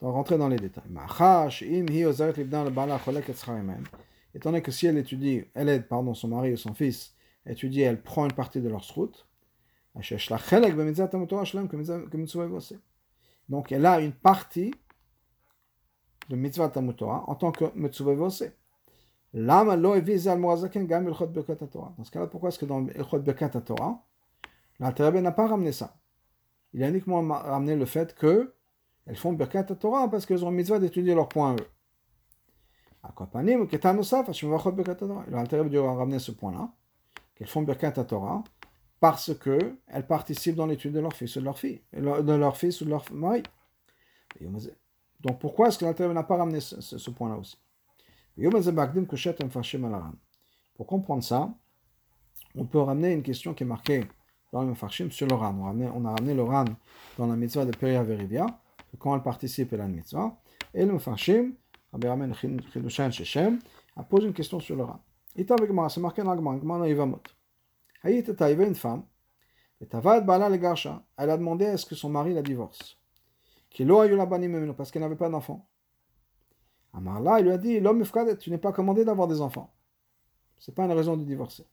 [0.00, 0.84] Donc, rentrer dans les détails.
[4.34, 7.80] Étant donné que si elle étudie, elle aide pardon, son mari ou son fils, étudie,
[7.80, 9.26] elle prend une partie de leur route.
[13.48, 14.74] Donc elle a une partie
[16.28, 18.12] de mitzvah tamutora en tant que mitzvah
[19.96, 20.40] eviz al
[20.86, 21.94] gam ilchot berkat Torah.
[21.96, 24.04] Dans ce cas-là, pourquoi est-ce que dans ilchot berkat Torah,
[24.78, 25.96] l'Alter n'a pas ramené ça?
[26.74, 28.54] Il a uniquement ramené le fait que
[29.08, 31.66] elles font Birkat Torah parce qu'elles ont mitzvah d'étudier leurs points eux.
[33.02, 35.24] Akwapanim, Ketanosaf, Hashemvachot Birkat Torah.
[35.32, 36.70] Ramener ce point-là,
[37.34, 38.44] qu'elles font Birkat Torah
[39.00, 42.82] parce qu'elles participent dans l'étude de leur fils ou de leur fille, de leur fils
[42.82, 43.42] ou de leur mari.
[45.20, 47.56] Donc pourquoi est-ce que l'Alter n'a pas ramené ce, point-là aussi?
[50.76, 51.54] Pour comprendre ça,
[52.54, 54.06] on peut ramener une question qui est marquée
[54.52, 55.56] dans le Mefarshim sur le Ran.
[55.58, 56.66] On a ramené, on a ramené le Ran
[57.16, 58.46] dans la mitzvah de Peria Verivia
[58.96, 60.40] quand elle participe à la mitzvah.
[60.74, 61.52] Et le Mufashim,
[61.92, 63.58] Rabbi Ramen Chidushan Shechem,
[63.96, 65.00] a posé une question sur le rat.
[65.36, 67.22] Il avec moi, c'est marqué dans la Gemara, dans Yvamot.
[68.04, 69.04] Hayit Taïve, une femme,
[69.80, 72.98] et Tavad Bala le Garsha, elle a demandé est-ce que son mari la divorce?
[73.70, 75.68] Kilo ayu la banim parce qu'elle n'avait pas d'enfant.
[76.92, 78.02] Amarla, il lui a dit l'homme
[78.40, 79.72] tu n'es pas commandé d'avoir des enfants.
[80.58, 81.64] C'est pas une raison de divorcer.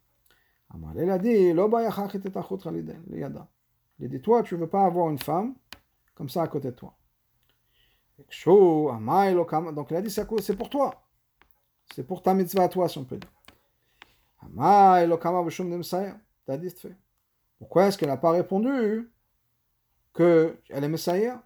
[0.70, 4.70] Amarla, il a dit l'oba yachach et tachut Il a dit toi, tu ne veux
[4.70, 5.56] pas avoir une femme
[6.14, 6.96] comme ça à côté de toi.
[8.18, 11.06] Donc il a dit c'est pour toi.
[11.94, 13.32] C'est pour ta mitzvah à toi, si on peut dire.
[17.58, 19.12] Pourquoi est-ce qu'elle n'a pas répondu
[20.16, 21.42] qu'elle est Messiah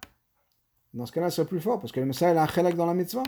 [0.94, 2.94] Dans ce cas-là, c'est plus fort, parce que le Messiah a un chelek dans la
[2.94, 3.22] mitzvah.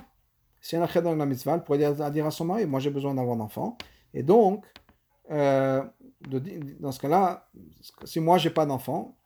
[0.61, 2.81] Si elle a un chelek dans la mitzvah, elle pourrait dire, à son mari Moi,
[2.81, 3.77] j'ai besoin d'avoir un enfant.
[4.15, 4.65] Et donc,
[5.31, 5.83] euh,
[6.81, 7.49] dans ce cas-là,
[8.05, 9.17] si moi, j'ai pas d'enfant,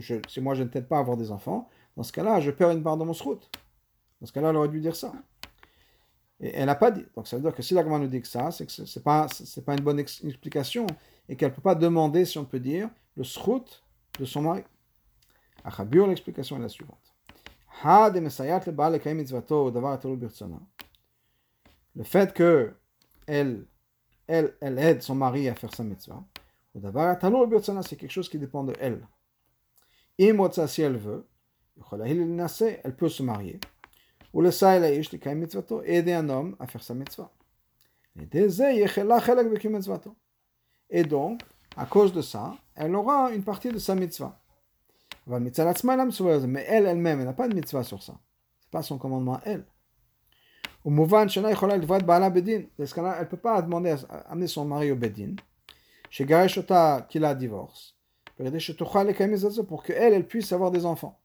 [0.00, 2.70] si moi, je ne t'aide pas à avoir des enfants, dans ce cas-là, je perds
[2.70, 3.50] une part de mon route.
[4.20, 5.12] Dans ce cas-là, elle aurait dû dire ça.
[6.40, 7.04] Et elle n'a pas dit.
[7.14, 9.02] Donc ça veut dire que si la nous dit que ça, c'est que ce n'est
[9.02, 9.26] pas,
[9.64, 10.86] pas une bonne explication
[11.28, 13.84] et qu'elle ne peut pas demander, si on peut dire, le srout
[14.18, 14.62] de son mari.
[15.64, 16.98] À Khabur, l'explication est la suivante.
[21.94, 22.74] Le fait que
[23.26, 23.64] elle,
[24.26, 26.24] elle, elle aide son mari à faire sa mitzvah,
[26.74, 29.06] c'est quelque chose qui dépend de elle.
[30.18, 31.26] Si elle veut,
[32.84, 33.60] elle peut se marier.
[34.32, 34.50] Ou le
[35.84, 37.30] aider un homme à faire sa mitzvah.
[40.90, 41.40] Et donc,
[41.76, 44.38] à cause de ça, elle aura une partie de sa mitzvah.
[45.26, 45.50] Mais
[46.68, 48.12] elle, elle-même, elle n'a pas de mitzvah sur ça.
[48.12, 49.64] Ce n'est pas son commandement, elle.
[50.84, 51.06] Elle ne
[53.24, 53.96] peut pas demander à
[54.30, 55.36] amener son mari au bedin.
[56.10, 57.96] Chez Gareshota, qu'il a divorce.
[59.68, 61.21] Pour qu'elle, elle puisse avoir des enfants.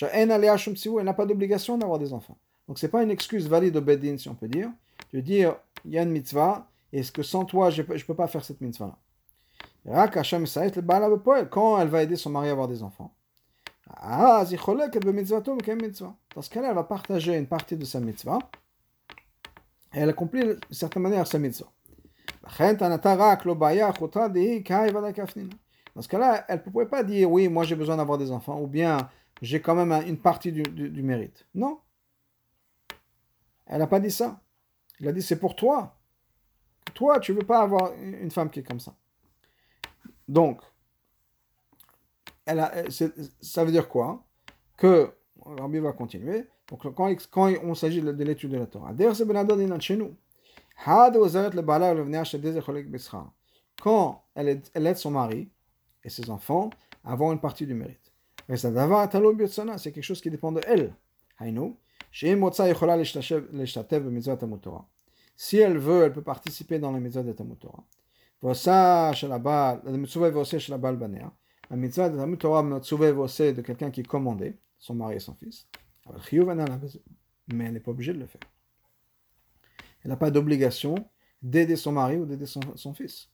[0.00, 2.38] Elle n'a pas d'obligation d'avoir des enfants.
[2.68, 4.70] Donc, ce n'est pas une excuse valide au bedin, si on peut dire,
[5.12, 8.28] de dire, il y a une mitzvah, est-ce que sans toi, je ne peux, pas
[8.28, 8.96] faire cette mitzvah-là?
[11.50, 13.14] Quand elle va aider son mari à avoir des enfants?
[13.96, 14.50] Ah, dans
[16.42, 18.38] ce cas-là, elle va partager une partie de sa mitzvah
[19.92, 21.70] et elle accomplit d'une certaine manière sa mitzvah.
[22.42, 22.48] Dans
[26.02, 28.66] ce cas-là, elle ne pouvait pas dire oui, moi j'ai besoin d'avoir des enfants ou
[28.66, 29.10] bien
[29.42, 31.46] j'ai quand même une partie du, mérite.
[31.54, 31.80] Non.
[33.66, 34.40] Elle n'a pas dit ça.
[35.00, 35.96] Elle a dit c'est pour toi.
[36.94, 38.94] Toi, tu ne veux pas avoir une femme qui est comme ça.
[40.28, 40.60] Donc,
[42.46, 42.90] a,
[43.40, 44.24] ça veut dire quoi?
[44.76, 45.12] Que,
[45.44, 48.92] Rabbi va continuer, donc quand, on s'agit de, l'étude de la Torah.
[53.82, 55.50] Quand elle aide, elle aide son mari
[56.04, 56.70] et ses enfants
[57.04, 58.09] à avoir une partie du mérite.
[58.56, 60.94] C'est quelque chose qui dépend de elle.
[65.36, 67.84] Si elle veut, elle peut participer dans la mitzvah de Talmud Torah.
[68.42, 69.12] La
[71.76, 75.66] mitzvah de Talmud Torah de quelqu'un qui est commandé, son mari et son fils.
[77.52, 78.40] Mais elle n'est pas obligée de le faire.
[80.02, 80.94] Elle n'a pas d'obligation
[81.42, 83.28] d'aider son mari ou d'aider son, son, fils.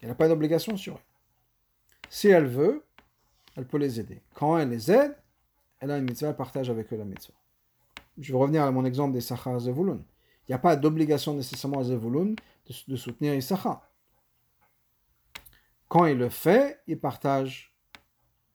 [0.00, 1.00] Elle n'a pas d'obligation sur elle.
[2.10, 2.84] Si elle veut,
[3.56, 4.22] elle peut les aider.
[4.34, 5.16] Quand elle les aide,
[5.80, 7.34] elle a une mitzvah, elle partage avec eux la mitzvah.
[8.18, 10.00] Je vais revenir à mon exemple des Sachar Zevulun.
[10.48, 13.82] Il n'y a pas d'obligation nécessairement à Zevulun de, de soutenir Issachar.
[15.88, 17.74] Quand il le fait, il partage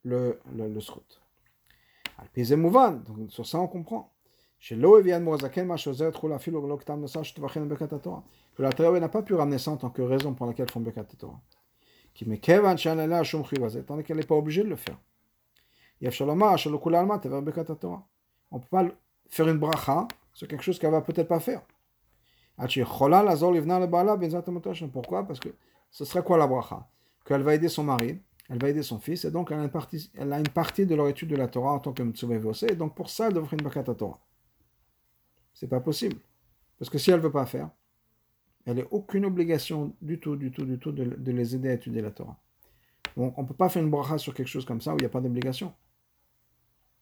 [0.04, 1.22] le, le, le srut.
[2.18, 4.14] Donc, sur ça, on comprend.
[4.58, 4.76] Chez
[8.56, 10.80] Que la Torah n'a pas pu ramener ça en tant que raison pour laquelle font
[10.80, 11.42] Bekat Torah.
[12.16, 14.98] Qui tandis qu'elle n'est pas obligée de le faire.
[16.02, 16.06] On
[18.56, 18.86] ne peut pas
[19.30, 21.62] faire une bracha sur quelque chose qu'elle va peut-être pas faire.
[22.58, 23.10] Pourquoi
[25.28, 25.50] Parce que
[25.92, 26.88] ce serait quoi la bracha
[27.26, 29.70] Qu'elle va aider son mari, elle va aider son fils, et donc elle a une
[29.70, 32.36] partie, elle a une partie de leur étude de la Torah en tant que Mitzvah
[32.70, 34.22] et donc pour ça, elle devrait faire une Bakat Torah.
[35.54, 36.16] C'est pas possible.
[36.80, 37.70] Parce que si elle ne veut pas faire,
[38.66, 42.02] elle n'a aucune obligation du tout, du tout, du tout de, les aider à étudier
[42.02, 42.38] la Torah.
[43.16, 45.02] Donc on ne peut pas faire une bracha sur quelque chose comme ça où il
[45.02, 45.68] n'y a pas d'obligation.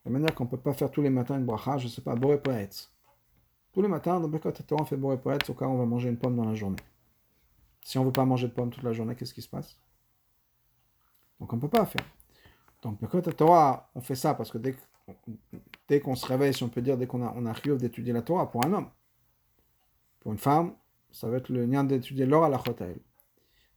[0.05, 1.89] De la manière qu'on ne peut pas faire tous les matins une bracha, je ne
[1.89, 2.91] sais pas, Boré Poetz.
[3.71, 5.85] Tous les matins, dans Bekat Torah, on fait Boré Poetz au cas où on va
[5.85, 6.77] manger une pomme dans la journée.
[7.81, 9.79] Si on ne veut pas manger de pomme toute la journée, qu'est-ce qui se passe?
[11.39, 12.05] Donc on ne peut pas faire.
[12.81, 16.81] Donc Bekat Torah, on fait ça parce que dès, qu'on se réveille, si on peut
[16.81, 18.89] dire, dès qu'on a, on a d'étudier la Torah pour un homme.
[20.19, 20.75] Pour une femme,
[21.13, 22.99] ça va être le lien d'étudier l'or à la elle.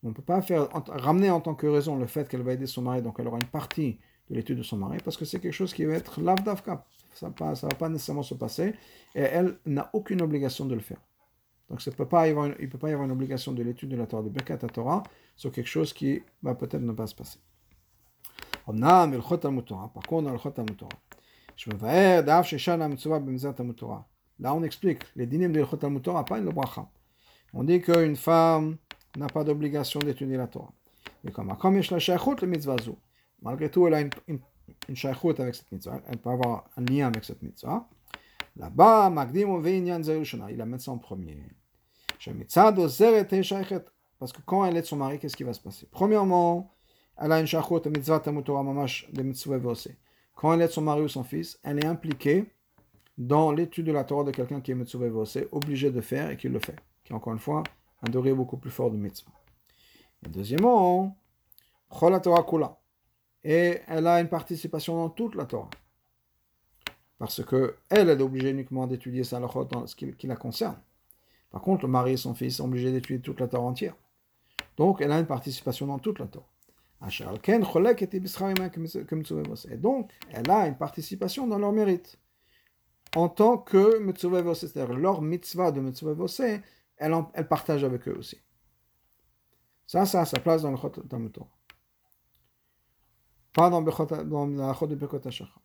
[0.02, 0.40] On ne peut pas
[0.88, 3.38] ramener en tant que raison le fait qu'elle va aider son mari, donc elle aura
[3.38, 6.20] une partie de l'étude de son mari, parce que c'est quelque chose qui va être
[6.20, 6.84] lavdavka.
[7.14, 8.74] Ça ne va pas nécessairement se passer,
[9.14, 11.00] et elle n'a aucune obligation de le faire.
[11.68, 14.28] Donc il ne peut pas y avoir une obligation de l'étude de la Torah, de
[14.28, 15.02] Bekat Torah,
[15.34, 17.38] sur quelque chose qui va peut-être ne pas se passer.
[18.66, 20.54] Par contre, dans le Chot
[21.56, 21.70] je
[24.38, 26.88] Là, on explique les dynimes de Chot Torah, pas une bracha.
[27.58, 28.76] On dit qu'une femme
[29.16, 30.70] n'a pas d'obligation d'étudier la Torah.
[31.24, 31.46] Mais comme
[33.40, 34.40] malgré tout, elle a une, une,
[35.38, 37.88] avec cette mitzvah, elle peut avoir un lien avec cette mitzvah.
[38.56, 41.38] Là-bas, Magdim il met ça en premier.
[44.18, 45.88] Parce que quand elle est de son mari, qu'est-ce qui va se passer?
[45.90, 46.74] Premièrement,
[47.16, 49.58] elle a une shaykhut, mitzvah tamutora mamash, de mitzvah
[50.34, 52.52] Quand elle est de son mari ou son fils, elle est impliquée
[53.16, 55.06] dans l'étude de la Torah de quelqu'un qui est mitzvah
[55.52, 56.76] obligé de faire et qui le fait.
[57.06, 57.62] Qui, encore une fois,
[58.02, 59.30] un degré beaucoup plus fort de mitzvah.
[60.28, 61.16] Deuxièmement,
[61.88, 62.76] Torah kula.
[63.44, 65.70] Et elle a une participation dans toute la Torah.
[67.18, 70.80] Parce que elle est obligée uniquement d'étudier sa dans ce qui, la concerne.
[71.52, 73.94] Par contre, le mari et son fils sont obligés d'étudier toute la Torah entière.
[74.76, 76.48] Donc, elle a une participation dans toute la Torah.
[79.70, 82.18] Et donc, elle a une participation dans leur mérite.
[83.14, 86.14] En tant que Mitzvah c'est-à-dire leur mitzvah de Mitzvah
[86.96, 88.40] elle, elle partage avec eux aussi.
[89.86, 91.48] Ça, ça a sa place dans le Chot Torah.
[93.52, 95.60] Pas dans, dans la Chot de Birkot HaShachar.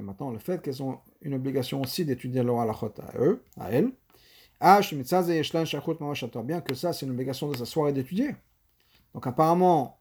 [0.00, 3.90] Maintenant, le fait qu'elles ont une obligation aussi d'étudier leur halachot à eux, à elles,
[6.44, 8.36] bien que ça, c'est une obligation de s'asseoir et d'étudier.
[9.12, 10.00] Donc apparemment,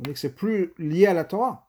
[0.00, 1.68] on dit que c'est plus lié à la Torah,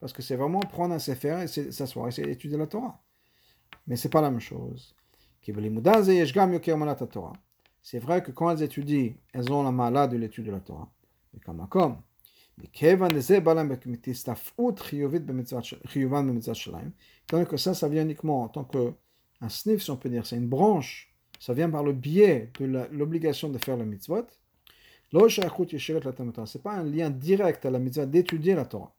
[0.00, 3.00] parce que c'est vraiment prendre un sefer et s'asseoir et étudier la Torah.
[3.86, 4.96] Mais c'est pas la même chose.
[7.82, 10.88] C'est vrai que quand elles étudient, elles ont la malade de l'étude de la Torah.
[11.32, 11.96] Mais comme comme
[17.46, 20.48] que ça, ça vient uniquement en tant qu'un sniff, si on peut dire, c'est une
[20.48, 24.26] branche, ça vient par le biais de l'obligation de faire le mitzvot.
[25.12, 28.94] Ce n'est pas un lien direct à la mitzvah d'étudier la Torah.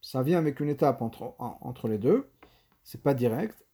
[0.00, 2.28] Ça vient avec une étape entre, entre les deux.
[2.82, 3.64] C'est pas direct.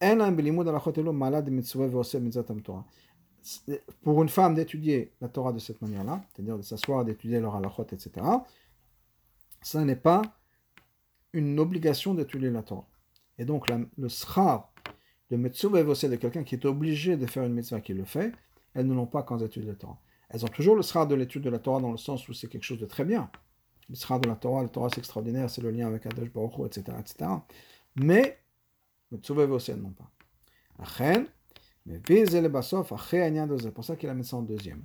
[4.02, 7.86] Pour une femme d'étudier la Torah de cette manière-là, c'est-à-dire de s'asseoir, d'étudier leur halachot,
[7.92, 8.26] etc.,
[9.62, 10.22] ça n'est pas
[11.32, 12.86] une obligation d'étudier la Torah.
[13.38, 14.72] Et donc, le schar
[15.30, 18.32] de Metsuva de quelqu'un qui est obligé de faire une mitzvah qui le fait,
[18.74, 19.98] elles ne l'ont pas quand elles étudient la Torah.
[20.28, 22.48] Elles ont toujours le schar de l'étude de la Torah dans le sens où c'est
[22.48, 23.30] quelque chose de très bien.
[23.88, 26.58] Le schar de la Torah, la Torah c'est extraordinaire, c'est le lien avec Adosh Baruch
[26.66, 27.30] etc., etc.
[27.96, 28.38] Mais,
[29.14, 30.10] Metsuva elles n'ont pas.
[30.86, 31.30] C'est
[33.72, 34.84] pour ça qu'il a mis ça en deuxième.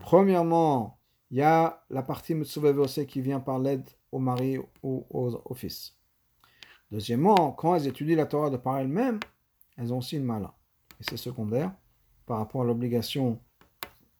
[0.00, 0.98] Premièrement,
[1.30, 2.72] il y a la partie Mitzvah
[3.06, 5.96] qui vient par l'aide au mari ou au, fils.
[6.90, 9.20] Deuxièmement, quand elles étudient la Torah de par elles-mêmes,
[9.76, 10.54] elles ont aussi une mala.
[11.00, 11.72] Et c'est secondaire
[12.26, 13.40] par rapport à l'obligation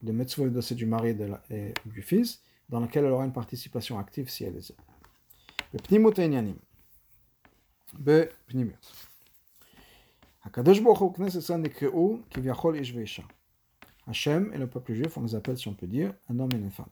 [0.02, 1.16] de Mitzvah du mari
[1.50, 4.72] et du fils, dans laquelle elle aura une participation active si elle est.
[5.72, 6.18] Le Pnimut
[8.48, 8.92] Pnimut.
[10.44, 13.22] HaKadosh Baruch Hu Knesset Israël Nekreu Kivyachol Ish Veisha.
[14.06, 16.56] Hachem et le peuple juif, on les appelle, si on peut dire, un homme et
[16.56, 16.90] une femme.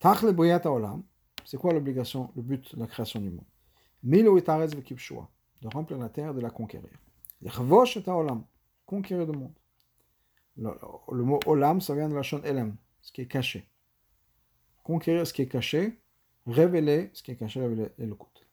[0.00, 1.02] Tachle Boyat Olam,
[1.44, 3.44] c'est quoi l'obligation, le but de la création du monde
[4.02, 5.28] Milo Etaretz Vekipshua,
[5.62, 6.90] de remplir la terre, de la conquérir.
[7.42, 8.44] Yechvosh et Olam,
[8.86, 9.52] conquérir le monde.
[10.56, 10.70] Le,
[11.12, 13.68] le, mot Olam, ça vient de la chaîne Elem, ce qui est caché.
[14.82, 16.00] Conquérir ce qui est caché,
[16.46, 18.49] révéler ce qui est caché, révéler Elokut.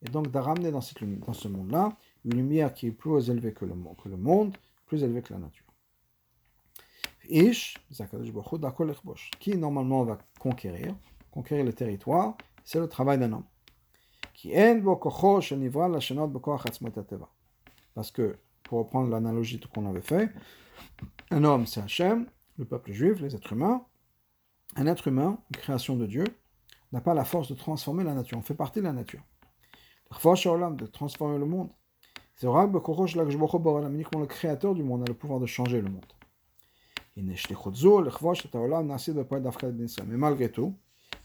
[0.00, 3.64] Et donc de ramener dans, dans ce monde-là une lumière qui est plus élevée que
[3.64, 4.56] le, que le monde,
[4.86, 5.64] plus élevée que la nature.
[7.28, 7.76] Ish,
[9.38, 10.94] qui normalement va conquérir,
[11.30, 13.44] conquérir le territoire, c'est le travail d'un homme.
[17.94, 20.30] Parce que, pour reprendre l'analogie qu'on avait fait,
[21.30, 22.26] un homme c'est Hachem,
[22.56, 23.84] le peuple juif, les êtres humains.
[24.76, 26.24] Un être humain, une création de Dieu,
[26.92, 28.38] n'a pas la force de transformer la nature.
[28.38, 29.22] On fait partie de la nature.
[30.10, 31.70] De transformer le monde.
[32.34, 36.06] C'est uniquement le créateur du monde a le pouvoir de changer le monde.
[40.06, 40.74] Mais malgré tout,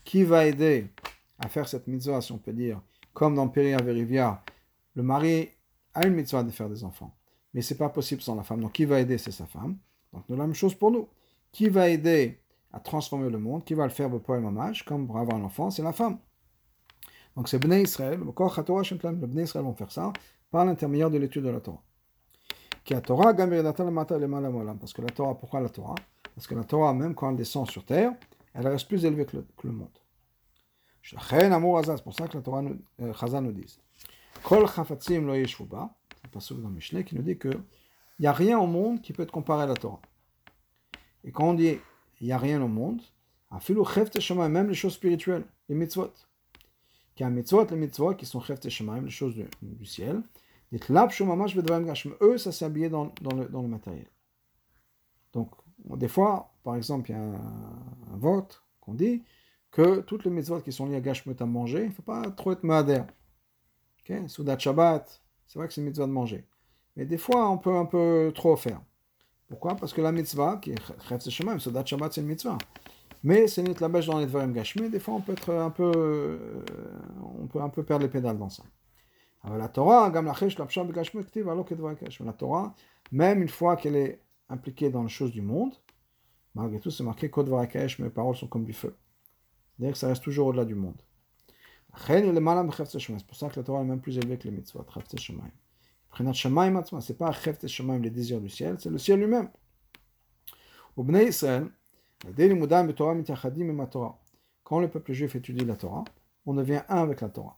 [0.03, 0.88] qui va aider
[1.38, 2.82] à faire cette mitzvah, si on peut dire,
[3.14, 4.43] comme dans Péria Verivia,
[4.95, 5.49] le mari
[5.93, 7.16] a une mitzvah de faire des enfants,
[7.53, 8.61] mais c'est pas possible sans la femme.
[8.61, 9.78] Donc qui va aider, c'est sa femme.
[10.11, 11.07] Donc la même chose pour nous.
[11.51, 12.43] Qui va aider
[12.74, 15.43] à transformer le monde, qui va le faire pour le mamage, comme pour avoir un
[15.43, 16.17] enfant, c'est la femme.
[17.36, 20.11] Donc c'est Bnei Israël, le Bnei Israël vont faire ça
[20.51, 21.82] par l'intermédiaire de l'étude de la Torah.
[22.86, 23.01] Parce
[24.93, 25.95] que la Torah, pourquoi la Torah?
[26.36, 28.11] Parce que la Torah, même quand elle descend sur terre,
[28.53, 29.88] elle reste plus élevée que le, que le monde.
[31.01, 32.63] C'est pour ça que la Torah,
[33.01, 33.80] euh, Chazan nous dit
[34.43, 35.89] Kol chafatzim lo yeshvuba,
[36.34, 37.49] dans Mishneh qui nous dit que
[38.19, 39.99] il n'y a rien au monde qui peut être comparé à la Torah.
[41.24, 41.78] Et quand on dit
[42.22, 43.01] il n'y a rien au monde,
[44.49, 46.11] même les choses spirituelles, les mitzvot.
[47.16, 50.24] Car les mitzvot, les mitzvot qui sont les choses du, du ciel,
[52.22, 54.07] eux, ça s'est habillé dans, dans, le, dans le matériel.
[55.34, 55.49] Donc,
[55.86, 59.24] des fois, par exemple, il y a un, vote qu'on dit
[59.72, 62.30] que toutes les mitzvot qui sont liées à Gashmut à manger, il ne faut pas
[62.32, 63.07] trop être madère.
[64.01, 64.28] Okay?
[64.28, 66.45] Soudat Shabbat, c'est vrai que c'est une mitzvah de manger.
[66.95, 68.82] Mais des fois, on peut un peu trop faire.
[69.48, 69.76] Pourquoi?
[69.76, 72.58] Parce que la mitzvah, qui est Chef Shemaim, Soudat Shabbat, c'est une mitzvah.
[73.24, 75.91] Mais c'est une bêche dans les Dvarim Gashmi, des fois on peut être un peu,
[75.96, 76.66] euh,
[77.39, 78.64] on peut un peu perdre les pédales dans ça.
[79.46, 82.76] La Torah, la Torah,
[83.12, 85.74] même une fois qu'elle est impliquée dans les choses du monde,
[86.56, 88.96] malgré tout, c'est marqué Kodvarakash, mes paroles sont comme du feu.
[89.78, 91.02] C'est-à-dire que ça reste toujours au-delà du monde.
[92.08, 94.86] C'est pour ça que la Torah est même plus élevée que les mitzvot.
[96.16, 97.32] C'est pas
[97.99, 99.49] les désirs du ciel, c'est le ciel lui-même.
[100.97, 101.68] Israël,
[104.64, 106.03] quand le peuple juif étudie la Torah,
[106.45, 107.57] on devient un avec la Torah.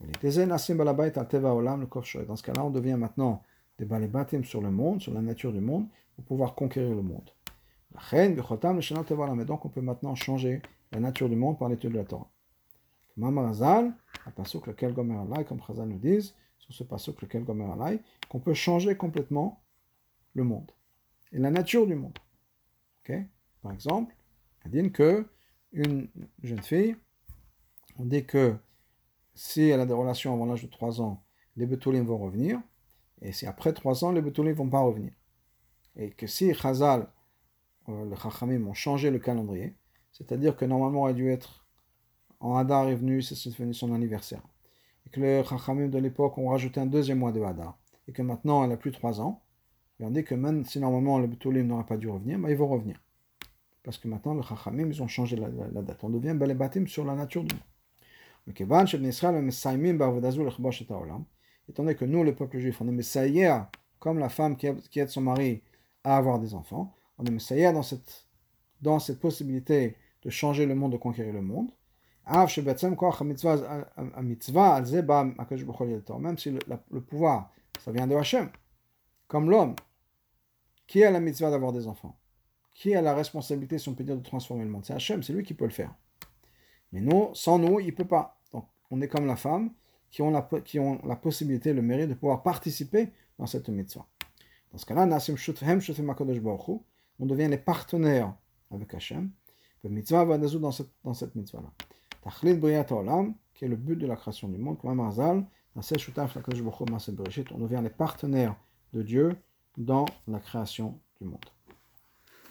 [0.00, 3.42] Dans ce cas-là, on devient maintenant
[3.78, 7.30] des balibatim sur le monde, sur la nature du monde, pour pouvoir conquérir le monde.
[9.46, 10.60] Donc on peut maintenant changer
[10.92, 12.28] la nature du monde par l'étude de la Torah.
[13.16, 13.94] Mamarazal,
[14.26, 16.34] un pasuk lequel Gomer Alay, comme Chazal nous disent,
[16.68, 19.62] sur ce pasuk lequel Alay, qu'on peut changer complètement
[20.34, 20.70] le monde
[21.32, 22.18] et la nature du monde.
[23.62, 24.14] Par exemple,
[24.64, 25.26] on dit que
[25.72, 26.08] une
[26.42, 26.96] jeune fille,
[27.98, 28.56] on dit que
[29.34, 31.24] si elle a des relations avant l'âge de 3 ans,
[31.56, 32.60] les betoulim vont revenir,
[33.22, 35.12] et si après 3 ans, les betoulim ne vont pas revenir.
[35.96, 37.08] Et que si Chazal,
[37.88, 39.74] euh, le Chachamim ont changé le calendrier,
[40.12, 41.66] c'est-à-dire que normalement elle a dû être
[42.40, 44.42] en Hadar est venu, c'est devenu son anniversaire.
[45.06, 47.78] Et que les Chachamim de l'époque ont rajouté un deuxième mois de Hadar.
[48.08, 49.42] Et que maintenant elle a plus 3 ans.
[49.98, 53.00] Dit que même si normalement le Betoulim n'aurait pas dû revenir, mais ils vont revenir.
[53.86, 56.02] Parce que maintenant, les Chachamim, ils ont changé la, date.
[56.02, 57.62] On devient Balebatim sur la nature du monde.
[61.68, 65.08] Étant donné que nous, le peuple juif, on est Messaïa, comme la femme qui aide
[65.08, 65.62] son mari
[66.02, 68.26] à avoir des enfants, on est Messaïa dans cette,
[68.82, 71.70] dans cette possibilité de changer le monde, de conquérir le monde.
[72.26, 72.48] Même
[76.38, 76.58] si le,
[76.90, 78.50] le pouvoir, ça vient de Hachem,
[79.28, 79.76] comme l'homme,
[80.86, 82.18] qui a la mitzvah d'avoir des enfants?
[82.74, 84.84] Qui a la responsabilité, si on peut dire, de transformer le monde?
[84.84, 85.94] C'est Hachem, c'est lui qui peut le faire.
[86.92, 88.38] Mais nous, sans nous, il ne peut pas.
[88.52, 89.70] Donc, on est comme la femme
[90.10, 94.06] qui ont la, qui ont la possibilité, le mérite de pouvoir participer dans cette mitzvah.
[94.72, 95.04] Dans ce cas-là,
[97.18, 98.34] on devient les partenaires
[98.70, 99.30] avec Hachem.
[99.84, 101.70] Le mitzvah va dans cette, dans cette mitzvah-là.
[103.54, 104.78] Qui est le but de la création du monde,
[107.52, 108.56] on devient les partenaires
[108.92, 109.36] de Dieu
[109.76, 111.44] dans la création du monde.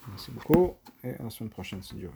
[0.09, 2.11] Merci beaucoup et à la semaine prochaine si Dieu.